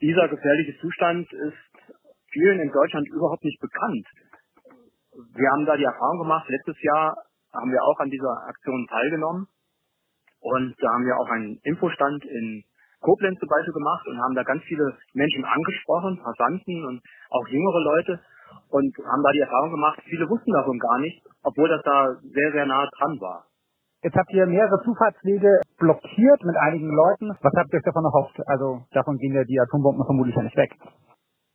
dieser 0.00 0.28
gefährliche 0.28 0.78
Zustand 0.80 1.32
ist 1.32 1.94
vielen 2.32 2.60
in 2.60 2.72
Deutschland 2.72 3.06
überhaupt 3.08 3.44
nicht 3.44 3.60
bekannt. 3.60 4.06
Wir 5.36 5.50
haben 5.50 5.64
da 5.64 5.76
die 5.76 5.84
Erfahrung 5.84 6.18
gemacht, 6.18 6.48
letztes 6.48 6.80
Jahr 6.82 7.16
haben 7.54 7.70
wir 7.70 7.82
auch 7.84 7.98
an 8.00 8.10
dieser 8.10 8.34
Aktion 8.48 8.86
teilgenommen 8.90 9.46
und 10.40 10.74
da 10.82 10.88
haben 10.92 11.06
wir 11.06 11.16
auch 11.16 11.30
einen 11.30 11.60
Infostand 11.62 12.24
in 12.24 12.64
Koblenz 13.04 13.38
zum 13.38 13.48
Beispiel 13.48 13.76
gemacht 13.76 14.06
und 14.08 14.16
haben 14.16 14.34
da 14.34 14.42
ganz 14.42 14.62
viele 14.64 14.96
Menschen 15.12 15.44
angesprochen, 15.44 16.18
Passanten 16.24 16.84
und 16.88 17.00
auch 17.30 17.46
jüngere 17.48 17.80
Leute 17.92 18.20
und 18.70 18.96
haben 19.04 19.22
da 19.22 19.30
die 19.32 19.44
Erfahrung 19.44 19.70
gemacht, 19.70 20.00
viele 20.08 20.28
wussten 20.28 20.52
davon 20.52 20.78
gar 20.78 20.98
nicht, 20.98 21.20
obwohl 21.44 21.68
das 21.68 21.82
da 21.84 22.16
sehr, 22.22 22.52
sehr 22.52 22.66
nah 22.66 22.88
dran 22.96 23.20
war. 23.20 23.44
Jetzt 24.02 24.16
habt 24.16 24.32
ihr 24.32 24.46
mehrere 24.46 24.82
Zufahrtswege 24.84 25.60
blockiert 25.78 26.40
mit 26.44 26.56
einigen 26.56 26.92
Leuten. 26.92 27.30
Was 27.40 27.52
habt 27.56 27.72
ihr 27.72 27.78
euch 27.78 27.88
davon 27.88 28.04
erhofft? 28.04 28.36
Also 28.46 28.84
davon 28.92 29.16
gehen 29.16 29.34
ja 29.34 29.44
die 29.44 29.60
Atombomben 29.60 30.04
vermutlich 30.04 30.36
ja 30.36 30.42
nicht 30.42 30.56
weg 30.56 30.76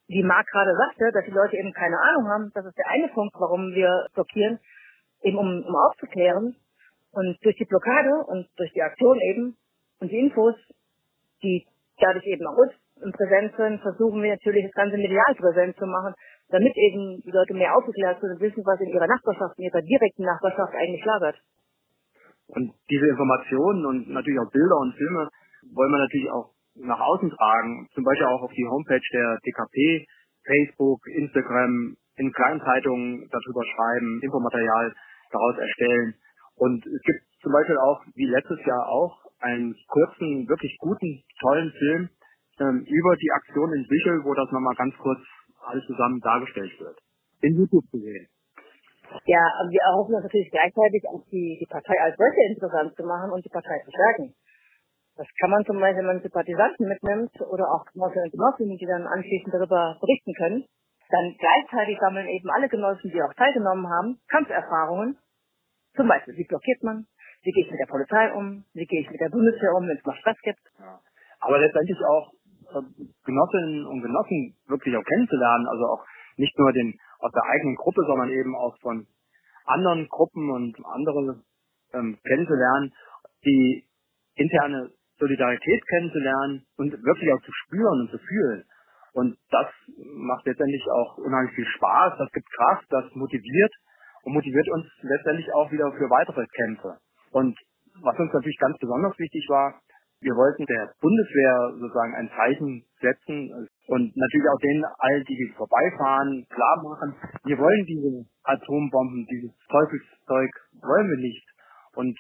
wie 0.10 0.24
Marc 0.24 0.48
gerade 0.48 0.76
sagte, 0.76 1.12
dass 1.14 1.24
die 1.24 1.32
Leute 1.32 1.56
eben 1.56 1.72
keine 1.72 1.98
Ahnung 2.02 2.28
haben, 2.28 2.52
das 2.56 2.66
ist 2.66 2.78
der 2.78 2.90
eine 2.90 3.08
Punkt, 3.10 3.36
warum 3.38 3.74
wir 3.76 4.08
blockieren, 4.16 4.60
eben 5.22 5.38
um, 5.38 5.64
um 5.64 5.76
aufzuklären. 5.76 6.56
Und 7.12 7.38
durch 7.44 7.56
die 7.58 7.66
Blockade 7.66 8.26
und 8.26 8.48
durch 8.58 8.74
die 8.74 8.82
Aktion 8.82 9.20
eben 9.22 9.56
und 10.00 10.12
die 10.12 10.18
Infos, 10.18 10.56
die 11.44 11.66
dadurch 12.00 12.26
eben 12.26 12.46
auch 12.48 12.58
uns 12.58 12.74
präsent 13.16 13.54
sind, 13.56 13.82
versuchen 13.82 14.22
wir 14.24 14.32
natürlich 14.32 14.66
das 14.66 14.74
Ganze 14.74 14.98
medial 14.98 15.36
präsent 15.36 15.76
zu 15.78 15.86
machen, 15.86 16.14
damit 16.50 16.76
eben 16.76 17.22
die 17.22 17.32
Leute 17.32 17.54
mehr 17.54 17.76
aufgeklärt 17.76 18.20
sind 18.20 18.32
und 18.32 18.42
wissen, 18.42 18.64
was 18.66 18.80
in 18.82 18.90
ihrer 18.90 19.08
Nachbarschaft, 19.08 19.58
in 19.58 19.66
ihrer 19.66 19.82
direkten 19.82 20.24
Nachbarschaft 20.24 20.74
eigentlich 20.76 21.06
lagert. 21.06 21.40
Und 22.48 22.74
diese 22.90 23.08
Informationen 23.08 23.86
und 23.86 24.10
natürlich 24.10 24.40
auch 24.40 24.52
Bilder 24.52 24.78
und 24.80 24.96
Filme 24.96 25.30
wollen 25.72 25.92
wir 25.92 26.00
natürlich 26.00 26.32
auch 26.32 26.52
nach 26.76 27.00
außen 27.00 27.30
tragen, 27.30 27.88
zum 27.94 28.04
Beispiel 28.04 28.26
auch 28.26 28.42
auf 28.42 28.52
die 28.52 28.66
Homepage 28.66 29.08
der 29.14 29.38
DKP, 29.46 30.08
Facebook, 30.46 31.00
Instagram, 31.08 31.96
in 32.16 32.32
Kleinzeitungen 32.32 33.30
darüber 33.32 33.64
schreiben, 33.64 34.20
Infomaterial 34.24 34.94
daraus 35.32 35.58
erstellen. 35.58 36.16
Und 36.56 36.86
es 36.86 37.02
gibt 37.04 37.22
zum 37.42 37.52
Beispiel 37.54 37.78
auch, 37.78 38.02
wie 38.16 38.26
letztes 38.26 38.60
Jahr 38.66 38.88
auch, 38.88 39.29
einen 39.40 39.76
kurzen, 39.88 40.48
wirklich 40.48 40.78
guten, 40.80 41.24
tollen 41.40 41.72
Film 41.72 42.10
ähm, 42.60 42.86
über 42.88 43.16
die 43.16 43.32
Aktion 43.32 43.74
in 43.74 43.88
Büchel, 43.88 44.24
wo 44.24 44.34
das 44.34 44.52
nochmal 44.52 44.76
ganz 44.76 44.96
kurz 44.98 45.20
alles 45.66 45.86
zusammen 45.86 46.20
dargestellt 46.20 46.72
wird. 46.80 46.98
In 47.42 47.56
YouTube 47.56 47.86
zu 47.92 48.00
sehen. 48.00 48.28
Ja, 49.26 49.42
wir 49.70 49.82
erhoffen 49.82 50.16
uns 50.16 50.24
natürlich 50.24 50.52
gleichzeitig 50.52 51.02
auch 51.10 51.24
die, 51.32 51.58
die 51.60 51.66
Partei 51.66 51.98
als 52.02 52.16
solche 52.16 52.42
interessant 52.54 52.96
zu 52.96 53.04
machen 53.04 53.32
und 53.32 53.44
die 53.44 53.50
Partei 53.50 53.82
zu 53.84 53.92
stärken. 53.92 54.36
Das 55.16 55.28
kann 55.42 55.50
man 55.50 55.66
zum 55.66 55.80
Beispiel, 55.80 56.00
wenn 56.00 56.16
man 56.16 56.22
Sympathisanten 56.22 56.88
mitnimmt 56.88 57.34
oder 57.42 57.68
auch 57.74 57.84
Genossinnen 57.92 58.26
und 58.26 58.32
Genossinnen, 58.32 58.78
die 58.78 58.86
dann 58.86 59.08
anschließend 59.08 59.54
darüber 59.54 59.98
berichten 60.00 60.34
können. 60.34 60.66
Dann 61.10 61.36
gleichzeitig 61.40 61.98
sammeln 62.00 62.28
eben 62.30 62.50
alle 62.50 62.70
Genossen, 62.70 63.12
die 63.12 63.22
auch 63.22 63.34
teilgenommen 63.34 63.90
haben, 63.90 64.22
Kampferfahrungen. 64.30 65.18
Zum 65.96 66.08
Beispiel, 66.08 66.38
wie 66.38 66.48
blockiert 66.48 66.84
man? 66.84 67.08
Wie 67.42 67.52
gehe 67.52 67.66
ich 67.66 67.72
mit 67.72 67.80
der 67.80 67.92
Polizei 67.92 68.34
um? 68.34 68.66
Wie 68.74 68.86
gehe 68.86 69.02
ich 69.02 69.10
mit 69.10 69.20
der 69.20 69.30
Bundeswehr 69.30 69.74
um, 69.76 69.88
wenn 69.88 69.98
es 69.98 70.06
mal 70.06 70.16
Stress 70.18 70.38
gibt? 70.44 70.60
Ja. 70.80 71.00
Aber 71.40 71.60
letztendlich 71.60 71.98
auch 72.06 72.34
äh, 72.76 72.82
Genossinnen 73.26 73.86
und 73.86 74.02
Genossen 74.02 74.56
wirklich 74.68 74.96
auch 74.98 75.04
kennenzulernen, 75.04 75.68
also 75.68 75.86
auch 75.86 76.06
nicht 76.36 76.58
nur 76.58 76.72
den 76.74 77.00
aus 77.20 77.32
der 77.32 77.44
eigenen 77.44 77.76
Gruppe, 77.76 78.02
sondern 78.08 78.30
eben 78.30 78.56
auch 78.56 78.78
von 78.80 79.08
anderen 79.66 80.08
Gruppen 80.08 80.50
und 80.50 80.76
andere 80.86 81.44
ähm, 81.94 82.18
kennenzulernen, 82.26 82.94
die 83.46 83.86
interne 84.36 84.92
Solidarität 85.20 85.86
kennenzulernen 85.88 86.66
und 86.78 86.92
wirklich 86.92 87.32
auch 87.34 87.42
zu 87.42 87.52
spüren 87.52 88.02
und 88.02 88.12
zu 88.12 88.18
fühlen. 88.18 88.64
Und 89.14 89.38
das 89.52 89.68
macht 89.98 90.46
letztendlich 90.46 90.84
auch 90.92 91.18
unheimlich 91.18 91.56
viel 91.56 91.66
Spaß, 91.66 92.18
das 92.18 92.32
gibt 92.32 92.50
Kraft, 92.52 92.86
das 92.90 93.06
motiviert 93.16 93.74
und 94.24 94.34
motiviert 94.34 94.70
uns 94.70 94.86
letztendlich 95.02 95.48
auch 95.54 95.72
wieder 95.72 95.92
für 95.92 96.10
weitere 96.10 96.46
Kämpfe. 96.48 96.98
Und 97.32 97.58
was 98.02 98.18
uns 98.18 98.34
natürlich 98.34 98.58
ganz 98.60 98.78
besonders 98.80 99.18
wichtig 99.20 99.46
war, 99.50 99.82
wir 100.22 100.36
wollten 100.36 100.66
der 100.66 100.92
Bundeswehr 101.00 101.80
sozusagen 101.80 102.14
ein 102.16 102.30
Zeichen 102.36 102.84
setzen 103.00 103.70
und 103.88 104.12
natürlich 104.18 104.50
auch 104.52 104.60
denen 104.60 104.84
all, 105.00 105.24
die 105.24 105.54
vorbeifahren, 105.56 106.46
klar 106.50 106.84
machen, 106.84 107.16
wir 107.46 107.58
wollen 107.58 107.86
diese 107.86 108.26
Atombomben, 108.44 109.26
dieses 109.32 109.56
Teufelszeug 109.70 110.52
wollen 110.82 111.10
wir 111.10 111.18
nicht. 111.24 111.48
Und 111.96 112.18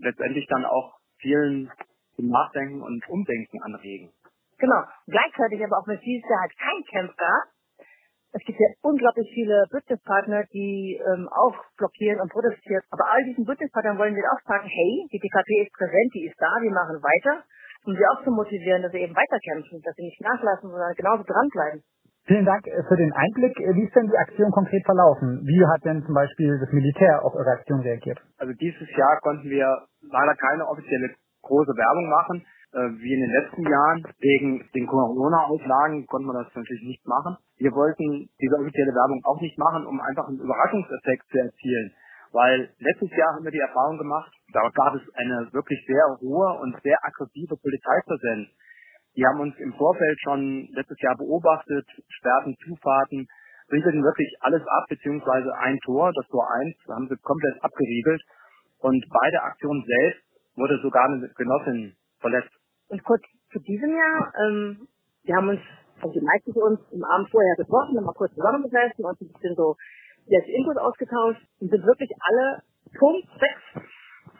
letztendlich 0.00 0.46
dann 0.48 0.64
auch 0.66 0.98
vielen 1.18 1.70
zum 2.16 2.28
Nachdenken 2.28 2.82
und 2.82 3.08
Umdenken 3.08 3.62
anregen. 3.62 4.12
Genau. 4.58 4.84
Gleichzeitig 5.06 5.64
aber 5.64 5.78
auch, 5.78 5.88
wenn 5.88 5.96
es 5.96 6.02
dieses 6.02 6.28
halt 6.28 6.52
kein 6.58 6.84
Camp 6.92 7.16
gab, 7.16 7.44
es 8.32 8.42
gibt 8.44 8.58
ja 8.60 8.66
unglaublich 8.82 9.28
viele 9.34 9.64
Bündnispartner, 9.70 10.44
die 10.52 11.00
ähm, 11.02 11.28
auch 11.32 11.56
blockieren 11.76 12.20
und 12.20 12.30
protestieren. 12.30 12.82
Aber 12.90 13.10
all 13.10 13.24
diesen 13.24 13.44
Bündnispartnern 13.44 13.98
wollen 13.98 14.14
wir 14.14 14.24
auch 14.30 14.42
sagen, 14.46 14.68
hey, 14.68 15.06
die 15.12 15.18
DKP 15.18 15.66
ist 15.66 15.72
präsent, 15.74 16.10
die 16.14 16.26
ist 16.26 16.38
da, 16.38 16.50
wir 16.62 16.70
machen 16.70 17.02
weiter. 17.02 17.42
um 17.86 17.96
sie 17.96 18.06
auch 18.06 18.22
zu 18.24 18.30
motivieren, 18.30 18.82
dass 18.82 18.92
sie 18.92 19.00
eben 19.00 19.16
weiterkämpfen, 19.16 19.80
dass 19.82 19.96
sie 19.96 20.04
nicht 20.04 20.20
nachlassen, 20.20 20.70
sondern 20.70 20.94
genauso 20.94 21.24
dranbleiben. 21.24 21.82
Vielen 22.26 22.44
Dank 22.44 22.66
äh, 22.66 22.82
für 22.86 22.96
den 22.96 23.12
Einblick. 23.12 23.58
Äh, 23.58 23.74
wie 23.74 23.84
ist 23.84 23.96
denn 23.96 24.06
die 24.06 24.18
Aktion 24.18 24.50
konkret 24.52 24.84
verlaufen? 24.84 25.40
Wie 25.44 25.64
hat 25.66 25.84
denn 25.84 26.04
zum 26.04 26.14
Beispiel 26.14 26.58
das 26.60 26.70
Militär 26.72 27.24
auf 27.24 27.34
Eure 27.34 27.50
Aktion 27.50 27.80
reagiert? 27.80 28.20
Also 28.38 28.52
dieses 28.52 28.88
Jahr 28.96 29.18
konnten 29.22 29.48
wir 29.48 29.66
leider 30.02 30.34
keine 30.36 30.68
offizielle 30.68 31.10
große 31.42 31.72
Werbung 31.76 32.08
machen. 32.08 32.46
Äh, 32.72 32.86
wie 33.02 33.14
in 33.14 33.20
den 33.20 33.34
letzten 33.34 33.66
Jahren. 33.66 34.06
Wegen 34.20 34.62
den 34.74 34.86
Corona-Auflagen 34.86 36.06
konnte 36.06 36.26
man 36.26 36.44
das 36.44 36.54
natürlich 36.54 36.86
nicht 36.86 37.04
machen. 37.04 37.36
Wir 37.58 37.72
wollten 37.72 38.30
diese 38.38 38.54
offizielle 38.54 38.94
Werbung 38.94 39.20
auch 39.26 39.40
nicht 39.40 39.58
machen, 39.58 39.86
um 39.86 40.00
einfach 40.00 40.28
einen 40.28 40.38
Überraschungseffekt 40.38 41.26
zu 41.30 41.38
erzielen. 41.38 41.90
Weil 42.30 42.70
letztes 42.78 43.10
Jahr 43.16 43.34
haben 43.34 43.42
wir 43.42 43.50
die 43.50 43.58
Erfahrung 43.58 43.98
gemacht, 43.98 44.30
da 44.52 44.62
gab 44.70 44.94
es 44.94 45.02
eine 45.14 45.50
wirklich 45.50 45.82
sehr 45.84 46.04
hohe 46.22 46.60
und 46.62 46.78
sehr 46.82 46.96
aggressive 47.02 47.56
Polizeipräsenz. 47.58 48.54
Die 49.16 49.26
haben 49.26 49.40
uns 49.40 49.58
im 49.58 49.74
Vorfeld 49.74 50.18
schon 50.22 50.68
letztes 50.70 51.00
Jahr 51.00 51.16
beobachtet, 51.16 51.86
sperrten 52.06 52.54
Zufahrten, 52.62 53.26
riegelten 53.72 54.04
wirklich 54.04 54.30
alles 54.42 54.62
ab, 54.62 54.86
beziehungsweise 54.88 55.50
ein 55.58 55.76
Tor, 55.84 56.12
das 56.14 56.26
Tor 56.28 56.46
1, 56.62 56.76
haben 56.94 57.08
sie 57.08 57.16
komplett 57.18 57.58
abgeriegelt. 57.64 58.22
Und 58.78 59.04
bei 59.10 59.30
der 59.32 59.44
Aktion 59.44 59.84
selbst 59.84 60.29
wurde 60.56 60.78
sogar 60.82 61.04
eine 61.04 61.28
Genossin 61.36 61.96
verletzt. 62.20 62.50
Und 62.88 63.02
kurz 63.04 63.22
zu 63.52 63.58
diesem 63.60 63.90
Jahr, 63.90 64.32
ähm, 64.44 64.88
wir 65.24 65.36
haben 65.36 65.48
uns, 65.48 65.60
also 66.00 66.12
die 66.12 66.24
meisten 66.24 66.52
von 66.52 66.74
uns 66.74 66.80
im 66.92 67.04
Abend 67.04 67.30
vorher 67.30 67.54
getroffen, 67.56 67.96
haben 67.96 68.04
mal 68.04 68.14
kurz 68.14 68.34
zusammengesessen 68.34 69.04
und 69.04 69.20
ein 69.20 69.32
bisschen 69.32 69.54
so 69.56 69.76
jetzt 70.26 70.48
Input 70.48 70.78
ausgetauscht 70.78 71.42
und 71.60 71.70
sind 71.70 71.84
wirklich 71.86 72.10
alle 72.20 72.62
Punkt 72.98 73.28
sechs 73.38 73.86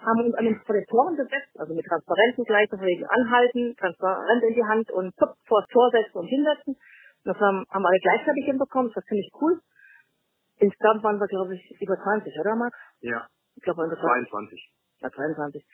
haben 0.00 0.24
uns 0.24 0.34
an 0.34 0.44
den 0.44 0.60
Projektoren 0.64 1.16
gesetzt, 1.16 1.52
also 1.58 1.74
mit 1.74 1.84
Transparenten 1.84 2.44
gleich, 2.44 2.68
dass 2.70 2.80
wegen 2.80 3.04
anhalten, 3.06 3.76
transparent 3.76 4.42
in 4.42 4.54
die 4.54 4.64
Hand 4.64 4.90
und 4.90 5.14
zup, 5.16 5.36
vor 5.46 5.90
setzen 5.92 6.18
und 6.18 6.26
hinsetzen. 6.26 6.76
Das 7.24 7.36
haben, 7.38 7.66
haben 7.68 7.86
alle 7.86 7.98
gleichzeitig 8.00 8.46
hinbekommen, 8.46 8.88
das 8.88 8.96
war 8.96 9.08
ziemlich 9.08 9.30
cool. 9.40 9.60
Insgesamt 10.58 11.02
waren 11.02 11.18
wir, 11.18 11.26
glaube 11.26 11.54
ich, 11.54 11.80
über 11.80 11.96
20, 11.96 12.32
oder 12.40 12.56
Max? 12.56 12.76
Ja. 13.00 13.26
Ich 13.56 13.62
glaube, 13.62 13.84
über 13.84 13.96
22. 13.96 14.72
Ja, 15.00 15.10
22. 15.10 15.64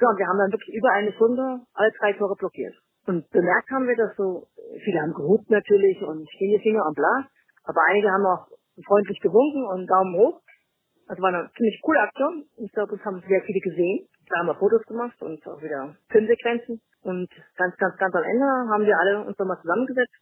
Ja, 0.00 0.08
und 0.10 0.18
wir 0.18 0.26
haben 0.26 0.38
dann 0.38 0.52
wirklich 0.52 0.74
über 0.74 0.90
eine 0.90 1.12
Stunde 1.12 1.60
alle 1.74 1.90
drei 2.00 2.12
Tore 2.14 2.34
blockiert. 2.36 2.74
Und 3.06 3.28
bemerkt 3.30 3.70
haben 3.70 3.86
wir, 3.86 3.96
dass 3.96 4.16
so, 4.16 4.48
viele 4.82 5.00
haben 5.00 5.12
gehupt 5.12 5.50
natürlich 5.50 6.02
und 6.02 6.28
stehen 6.30 6.60
Finger 6.60 6.86
und 6.86 6.96
bla, 6.96 7.28
aber 7.64 7.80
einige 7.88 8.10
haben 8.10 8.26
auch 8.26 8.48
freundlich 8.86 9.20
gewunken 9.20 9.64
und 9.66 9.86
Daumen 9.86 10.14
hoch. 10.16 10.40
Das 11.06 11.20
war 11.20 11.28
eine 11.28 11.50
ziemlich 11.54 11.80
coole 11.82 12.00
Aktion. 12.00 12.44
Ich 12.56 12.72
glaube, 12.72 12.92
uns 12.92 13.04
haben 13.04 13.22
sehr 13.28 13.42
viele 13.42 13.60
gesehen. 13.60 14.08
Da 14.30 14.40
haben 14.40 14.46
wir 14.48 14.54
Fotos 14.54 14.82
gemacht 14.86 15.20
und 15.20 15.46
auch 15.46 15.60
wieder 15.60 15.94
Filmsequenzen. 16.08 16.80
Und 17.02 17.28
ganz, 17.56 17.76
ganz, 17.76 17.96
ganz 17.98 18.14
am 18.14 18.24
Ende 18.24 18.46
haben 18.72 18.86
wir 18.86 18.98
alle 18.98 19.24
uns 19.24 19.38
nochmal 19.38 19.60
zusammengesetzt 19.60 20.16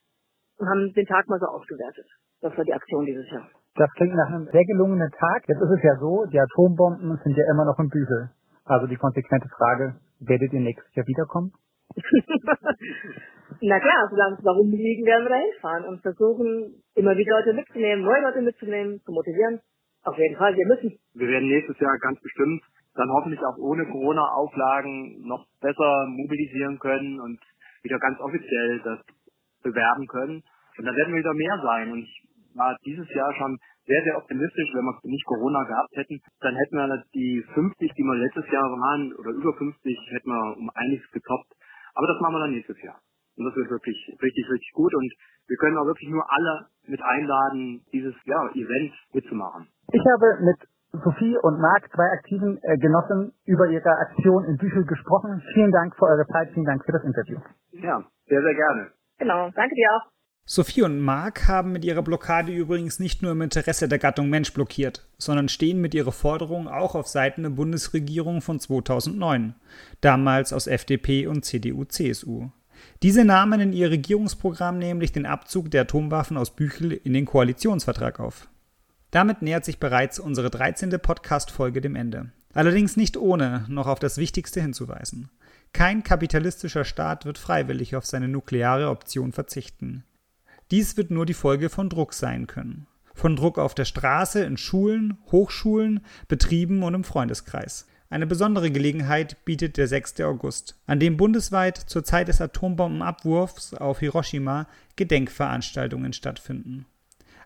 und 0.59 0.69
haben 0.69 0.93
den 0.93 1.07
Tag 1.07 1.29
mal 1.29 1.39
so 1.39 1.47
ausgewertet. 1.47 2.07
Das 2.41 2.57
war 2.59 2.65
die 2.65 2.75
Aktion 2.75 3.07
dieses 3.07 3.31
Jahr. 3.31 3.49
Das 3.77 3.91
klingt 3.95 4.15
nach 4.15 4.29
einem 4.29 4.49
sehr 4.51 4.65
gelungenen 4.65 5.11
Tag. 5.11 5.47
Jetzt 5.47 5.63
ist 5.63 5.71
es 5.71 5.83
ja 5.83 5.97
so, 5.97 6.27
die 6.27 6.41
Atombomben 6.41 7.17
sind 7.23 7.37
ja 7.37 7.45
immer 7.49 7.65
noch 7.65 7.79
im 7.79 7.89
Bügel. 7.89 8.31
Also 8.65 8.87
die 8.87 8.97
konsequente 8.97 9.49
Frage, 9.57 9.97
werdet 10.21 10.53
ihr 10.53 10.61
nächstes 10.61 10.95
Jahr 10.95 11.07
wiederkommen? 11.07 11.53
Na 13.61 13.79
klar, 13.81 14.09
solange 14.11 14.37
es 14.37 14.45
darum 14.45 14.71
liegen, 14.71 15.05
werden 15.05 15.25
wir 15.25 15.31
da 15.31 15.37
hinfahren 15.37 15.85
und 15.85 16.01
versuchen, 16.01 16.83
immer 16.95 17.17
wieder 17.17 17.37
Leute 17.39 17.53
mitzunehmen, 17.53 18.05
neue 18.05 18.23
Leute 18.23 18.41
mitzunehmen, 18.41 19.01
zu 19.05 19.13
motivieren. 19.13 19.61
Auf 20.05 20.17
jeden 20.19 20.37
Fall, 20.37 20.57
wir 20.57 20.67
müssen. 20.67 20.99
Wir 21.15 21.29
werden 21.29 21.49
nächstes 21.49 21.79
Jahr 21.79 21.99
ganz 21.99 22.21
bestimmt 22.21 22.63
dann 22.95 23.11
hoffentlich 23.11 23.41
auch 23.41 23.57
ohne 23.59 23.87
Corona-Auflagen 23.87 25.27
noch 25.27 25.47
besser 25.61 26.07
mobilisieren 26.09 26.79
können 26.79 27.21
und 27.21 27.41
wieder 27.83 27.99
ganz 27.99 28.21
offiziell 28.21 28.81
das 28.85 29.01
bewerben 29.63 30.07
können. 30.07 30.43
Und 30.77 30.85
dann 30.85 30.97
werden 30.97 31.15
wir 31.15 31.21
wieder 31.21 31.35
mehr 31.35 31.59
sein. 31.63 31.93
Und 31.93 32.03
ich 32.03 32.29
war 32.55 32.77
dieses 32.85 33.09
Jahr 33.15 33.33
schon 33.35 33.59
sehr, 33.87 34.03
sehr 34.05 34.17
optimistisch, 34.17 34.71
wenn 34.75 34.85
wir 34.85 34.95
nicht 35.05 35.27
Corona 35.27 35.65
gehabt 35.65 35.91
hätten, 35.97 36.21
dann 36.41 36.55
hätten 36.55 36.77
wir 36.77 37.03
die 37.15 37.45
50, 37.55 37.93
die 37.95 38.03
wir 38.03 38.15
letztes 38.17 38.47
Jahr 38.51 38.71
waren, 38.71 39.13
oder 39.15 39.31
über 39.31 39.53
50, 39.55 39.75
hätten 40.11 40.29
wir 40.31 40.57
um 40.57 40.71
einiges 40.75 41.11
getoppt. 41.11 41.53
Aber 41.95 42.07
das 42.07 42.21
machen 42.21 42.35
wir 42.35 42.41
dann 42.41 42.53
nächstes 42.53 42.81
Jahr. 42.83 43.01
Und 43.37 43.47
das 43.47 43.57
wird 43.57 43.71
wirklich 43.71 43.99
richtig, 44.23 44.45
richtig 44.51 44.73
gut. 44.75 44.95
Und 44.95 45.13
wir 45.49 45.57
können 45.57 45.79
auch 45.79 45.87
wirklich 45.87 46.11
nur 46.11 46.25
alle 46.31 46.69
mit 46.87 47.03
einladen, 47.03 47.85
dieses 47.93 48.15
ja, 48.25 48.49
Event 48.55 48.93
mitzumachen. 49.13 49.69
Ich 49.93 50.05
habe 50.15 50.39
mit 50.45 50.59
Sophie 50.93 51.37
und 51.43 51.61
Marc, 51.61 51.89
zwei 51.91 52.05
aktiven 52.19 52.59
äh, 52.63 52.77
Genossen, 52.79 53.33
über 53.47 53.67
ihre 53.69 53.91
Aktion 53.91 54.45
in 54.45 54.57
Büchel 54.59 54.85
gesprochen. 54.85 55.43
Vielen 55.55 55.73
Dank 55.73 55.97
für 55.97 56.05
eure 56.05 56.27
Zeit, 56.27 56.51
vielen 56.53 56.67
Dank 56.67 56.85
für 56.85 56.93
das 56.93 57.05
Interview. 57.05 57.39
Ja, 57.73 58.05
sehr, 58.27 58.43
sehr 58.43 58.55
gerne. 58.55 58.91
Genau, 59.19 59.51
danke 59.55 59.75
dir 59.75 59.89
auch. 59.97 60.13
Sophie 60.45 60.83
und 60.83 61.01
Mark 61.01 61.47
haben 61.47 61.71
mit 61.71 61.85
ihrer 61.85 62.03
Blockade 62.03 62.53
übrigens 62.53 62.99
nicht 62.99 63.23
nur 63.23 63.33
im 63.33 63.43
Interesse 63.43 63.89
der 63.89 64.01
Gattung 64.01 64.29
Mensch 64.29 64.53
blockiert, 64.53 65.07
sondern 65.17 65.49
stehen 65.49 65.81
mit 65.81 65.95
ihrer 65.95 66.11
Forderung 66.11 66.67
auch 66.67 66.97
auf 66.97 67.07
Seiten 67.07 67.45
der 67.45 67.51
Bundesregierung 67.51 68.43
von 68.43 68.59
2009, 68.59 69.55
damals 70.01 70.53
aus 70.53 70.67
FDP 70.67 71.29
und 71.29 71.45
CDU-CSU. 71.45 72.51
Diese 73.05 73.25
nahmen 73.25 73.61
in 73.61 73.73
ihr 73.73 73.91
Regierungsprogramm 73.91 74.79
nämlich 74.79 75.13
den 75.13 75.27
Abzug 75.27 75.71
der 75.71 75.83
Atomwaffen 75.83 76.37
aus 76.37 76.51
Büchel 76.51 76.93
in 76.93 77.13
den 77.13 77.25
Koalitionsvertrag 77.25 78.19
auf. 78.19 78.49
Damit 79.13 79.43
nähert 79.43 79.65
sich 79.65 79.79
bereits 79.79 80.19
unsere 80.19 80.51
13. 80.51 80.91
Podcast-Folge 80.91 81.81
dem 81.81 81.95
Ende. 81.95 82.33
Allerdings 82.53 82.97
nicht 82.97 83.17
ohne 83.17 83.65
noch 83.69 83.87
auf 83.87 84.01
das 84.01 84.19
Wichtigste 84.19 84.61
hinzuweisen. 84.61 85.31
Kein 85.73 86.03
kapitalistischer 86.03 86.85
Staat 86.85 87.25
wird 87.25 87.39
freiwillig 87.39 87.95
auf 87.95 88.05
seine 88.05 88.29
nukleare 88.29 88.91
Option 88.91 89.33
verzichten. 89.33 90.05
Dies 90.73 90.97
wird 90.97 91.11
nur 91.11 91.27
die 91.27 91.35
Folge 91.35 91.69
von 91.69 91.91
Druck 91.91 92.15
sein 92.15 92.47
können. 92.47 92.87
Von 93.13 93.37
Druck 93.37 93.59
auf 93.59 93.75
der 93.75 93.85
Straße, 93.85 94.43
in 94.43 94.57
Schulen, 94.57 95.19
Hochschulen, 95.31 96.01
Betrieben 96.29 96.83
und 96.83 96.95
im 96.95 97.05
Freundeskreis. 97.05 97.87
Eine 98.09 98.27
besondere 98.27 98.71
Gelegenheit 98.71 99.45
bietet 99.45 99.77
der 99.77 99.87
6. 99.87 100.23
August, 100.23 100.81
an 100.87 100.99
dem 100.99 101.19
bundesweit 101.19 101.77
zur 101.77 102.05
Zeit 102.05 102.29
des 102.29 102.41
Atombombenabwurfs 102.41 103.75
auf 103.75 103.99
Hiroshima 103.99 104.67
Gedenkveranstaltungen 104.97 106.15
stattfinden. 106.15 106.87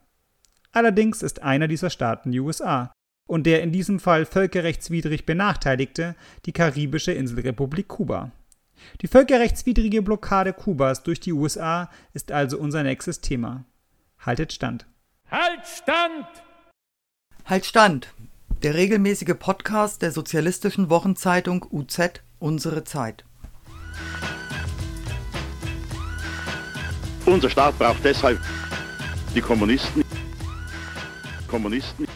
Allerdings 0.73 1.23
ist 1.23 1.43
einer 1.43 1.69
dieser 1.69 1.91
Staaten 1.91 2.33
die 2.33 2.41
USA 2.41 2.93
und 3.27 3.45
der 3.45 3.63
in 3.63 3.73
diesem 3.73 4.01
Fall 4.01 4.25
völkerrechtswidrig 4.25 5.27
benachteiligte 5.27 6.17
die 6.47 6.53
karibische 6.53 7.13
Inselrepublik 7.13 7.89
Kuba. 7.89 8.33
Die 9.01 9.09
völkerrechtswidrige 9.09 10.03
Blockade 10.03 10.53
Kubas 10.53 11.03
durch 11.03 11.21
die 11.21 11.33
USA 11.33 11.91
ist 12.13 12.33
also 12.33 12.59
unser 12.59 12.83
nächstes 12.83 13.21
Thema. 13.21 13.65
Haltet 14.19 14.53
stand. 14.53 14.87
Halt 15.31 15.67
stand! 15.67 16.27
Halt 17.45 17.67
stand! 17.67 18.15
Der 18.63 18.75
regelmäßige 18.75 19.35
Podcast 19.39 20.03
der 20.03 20.13
sozialistischen 20.13 20.91
Wochenzeitung 20.91 21.67
UZ 21.71 22.23
Unsere 22.39 22.85
Zeit. 22.85 23.25
Unser 27.25 27.51
Staat 27.51 27.79
braucht 27.79 28.05
deshalb 28.05 28.41
die 29.35 29.41
Kommunisten. 29.41 30.05
Kommunisten. 31.49 32.07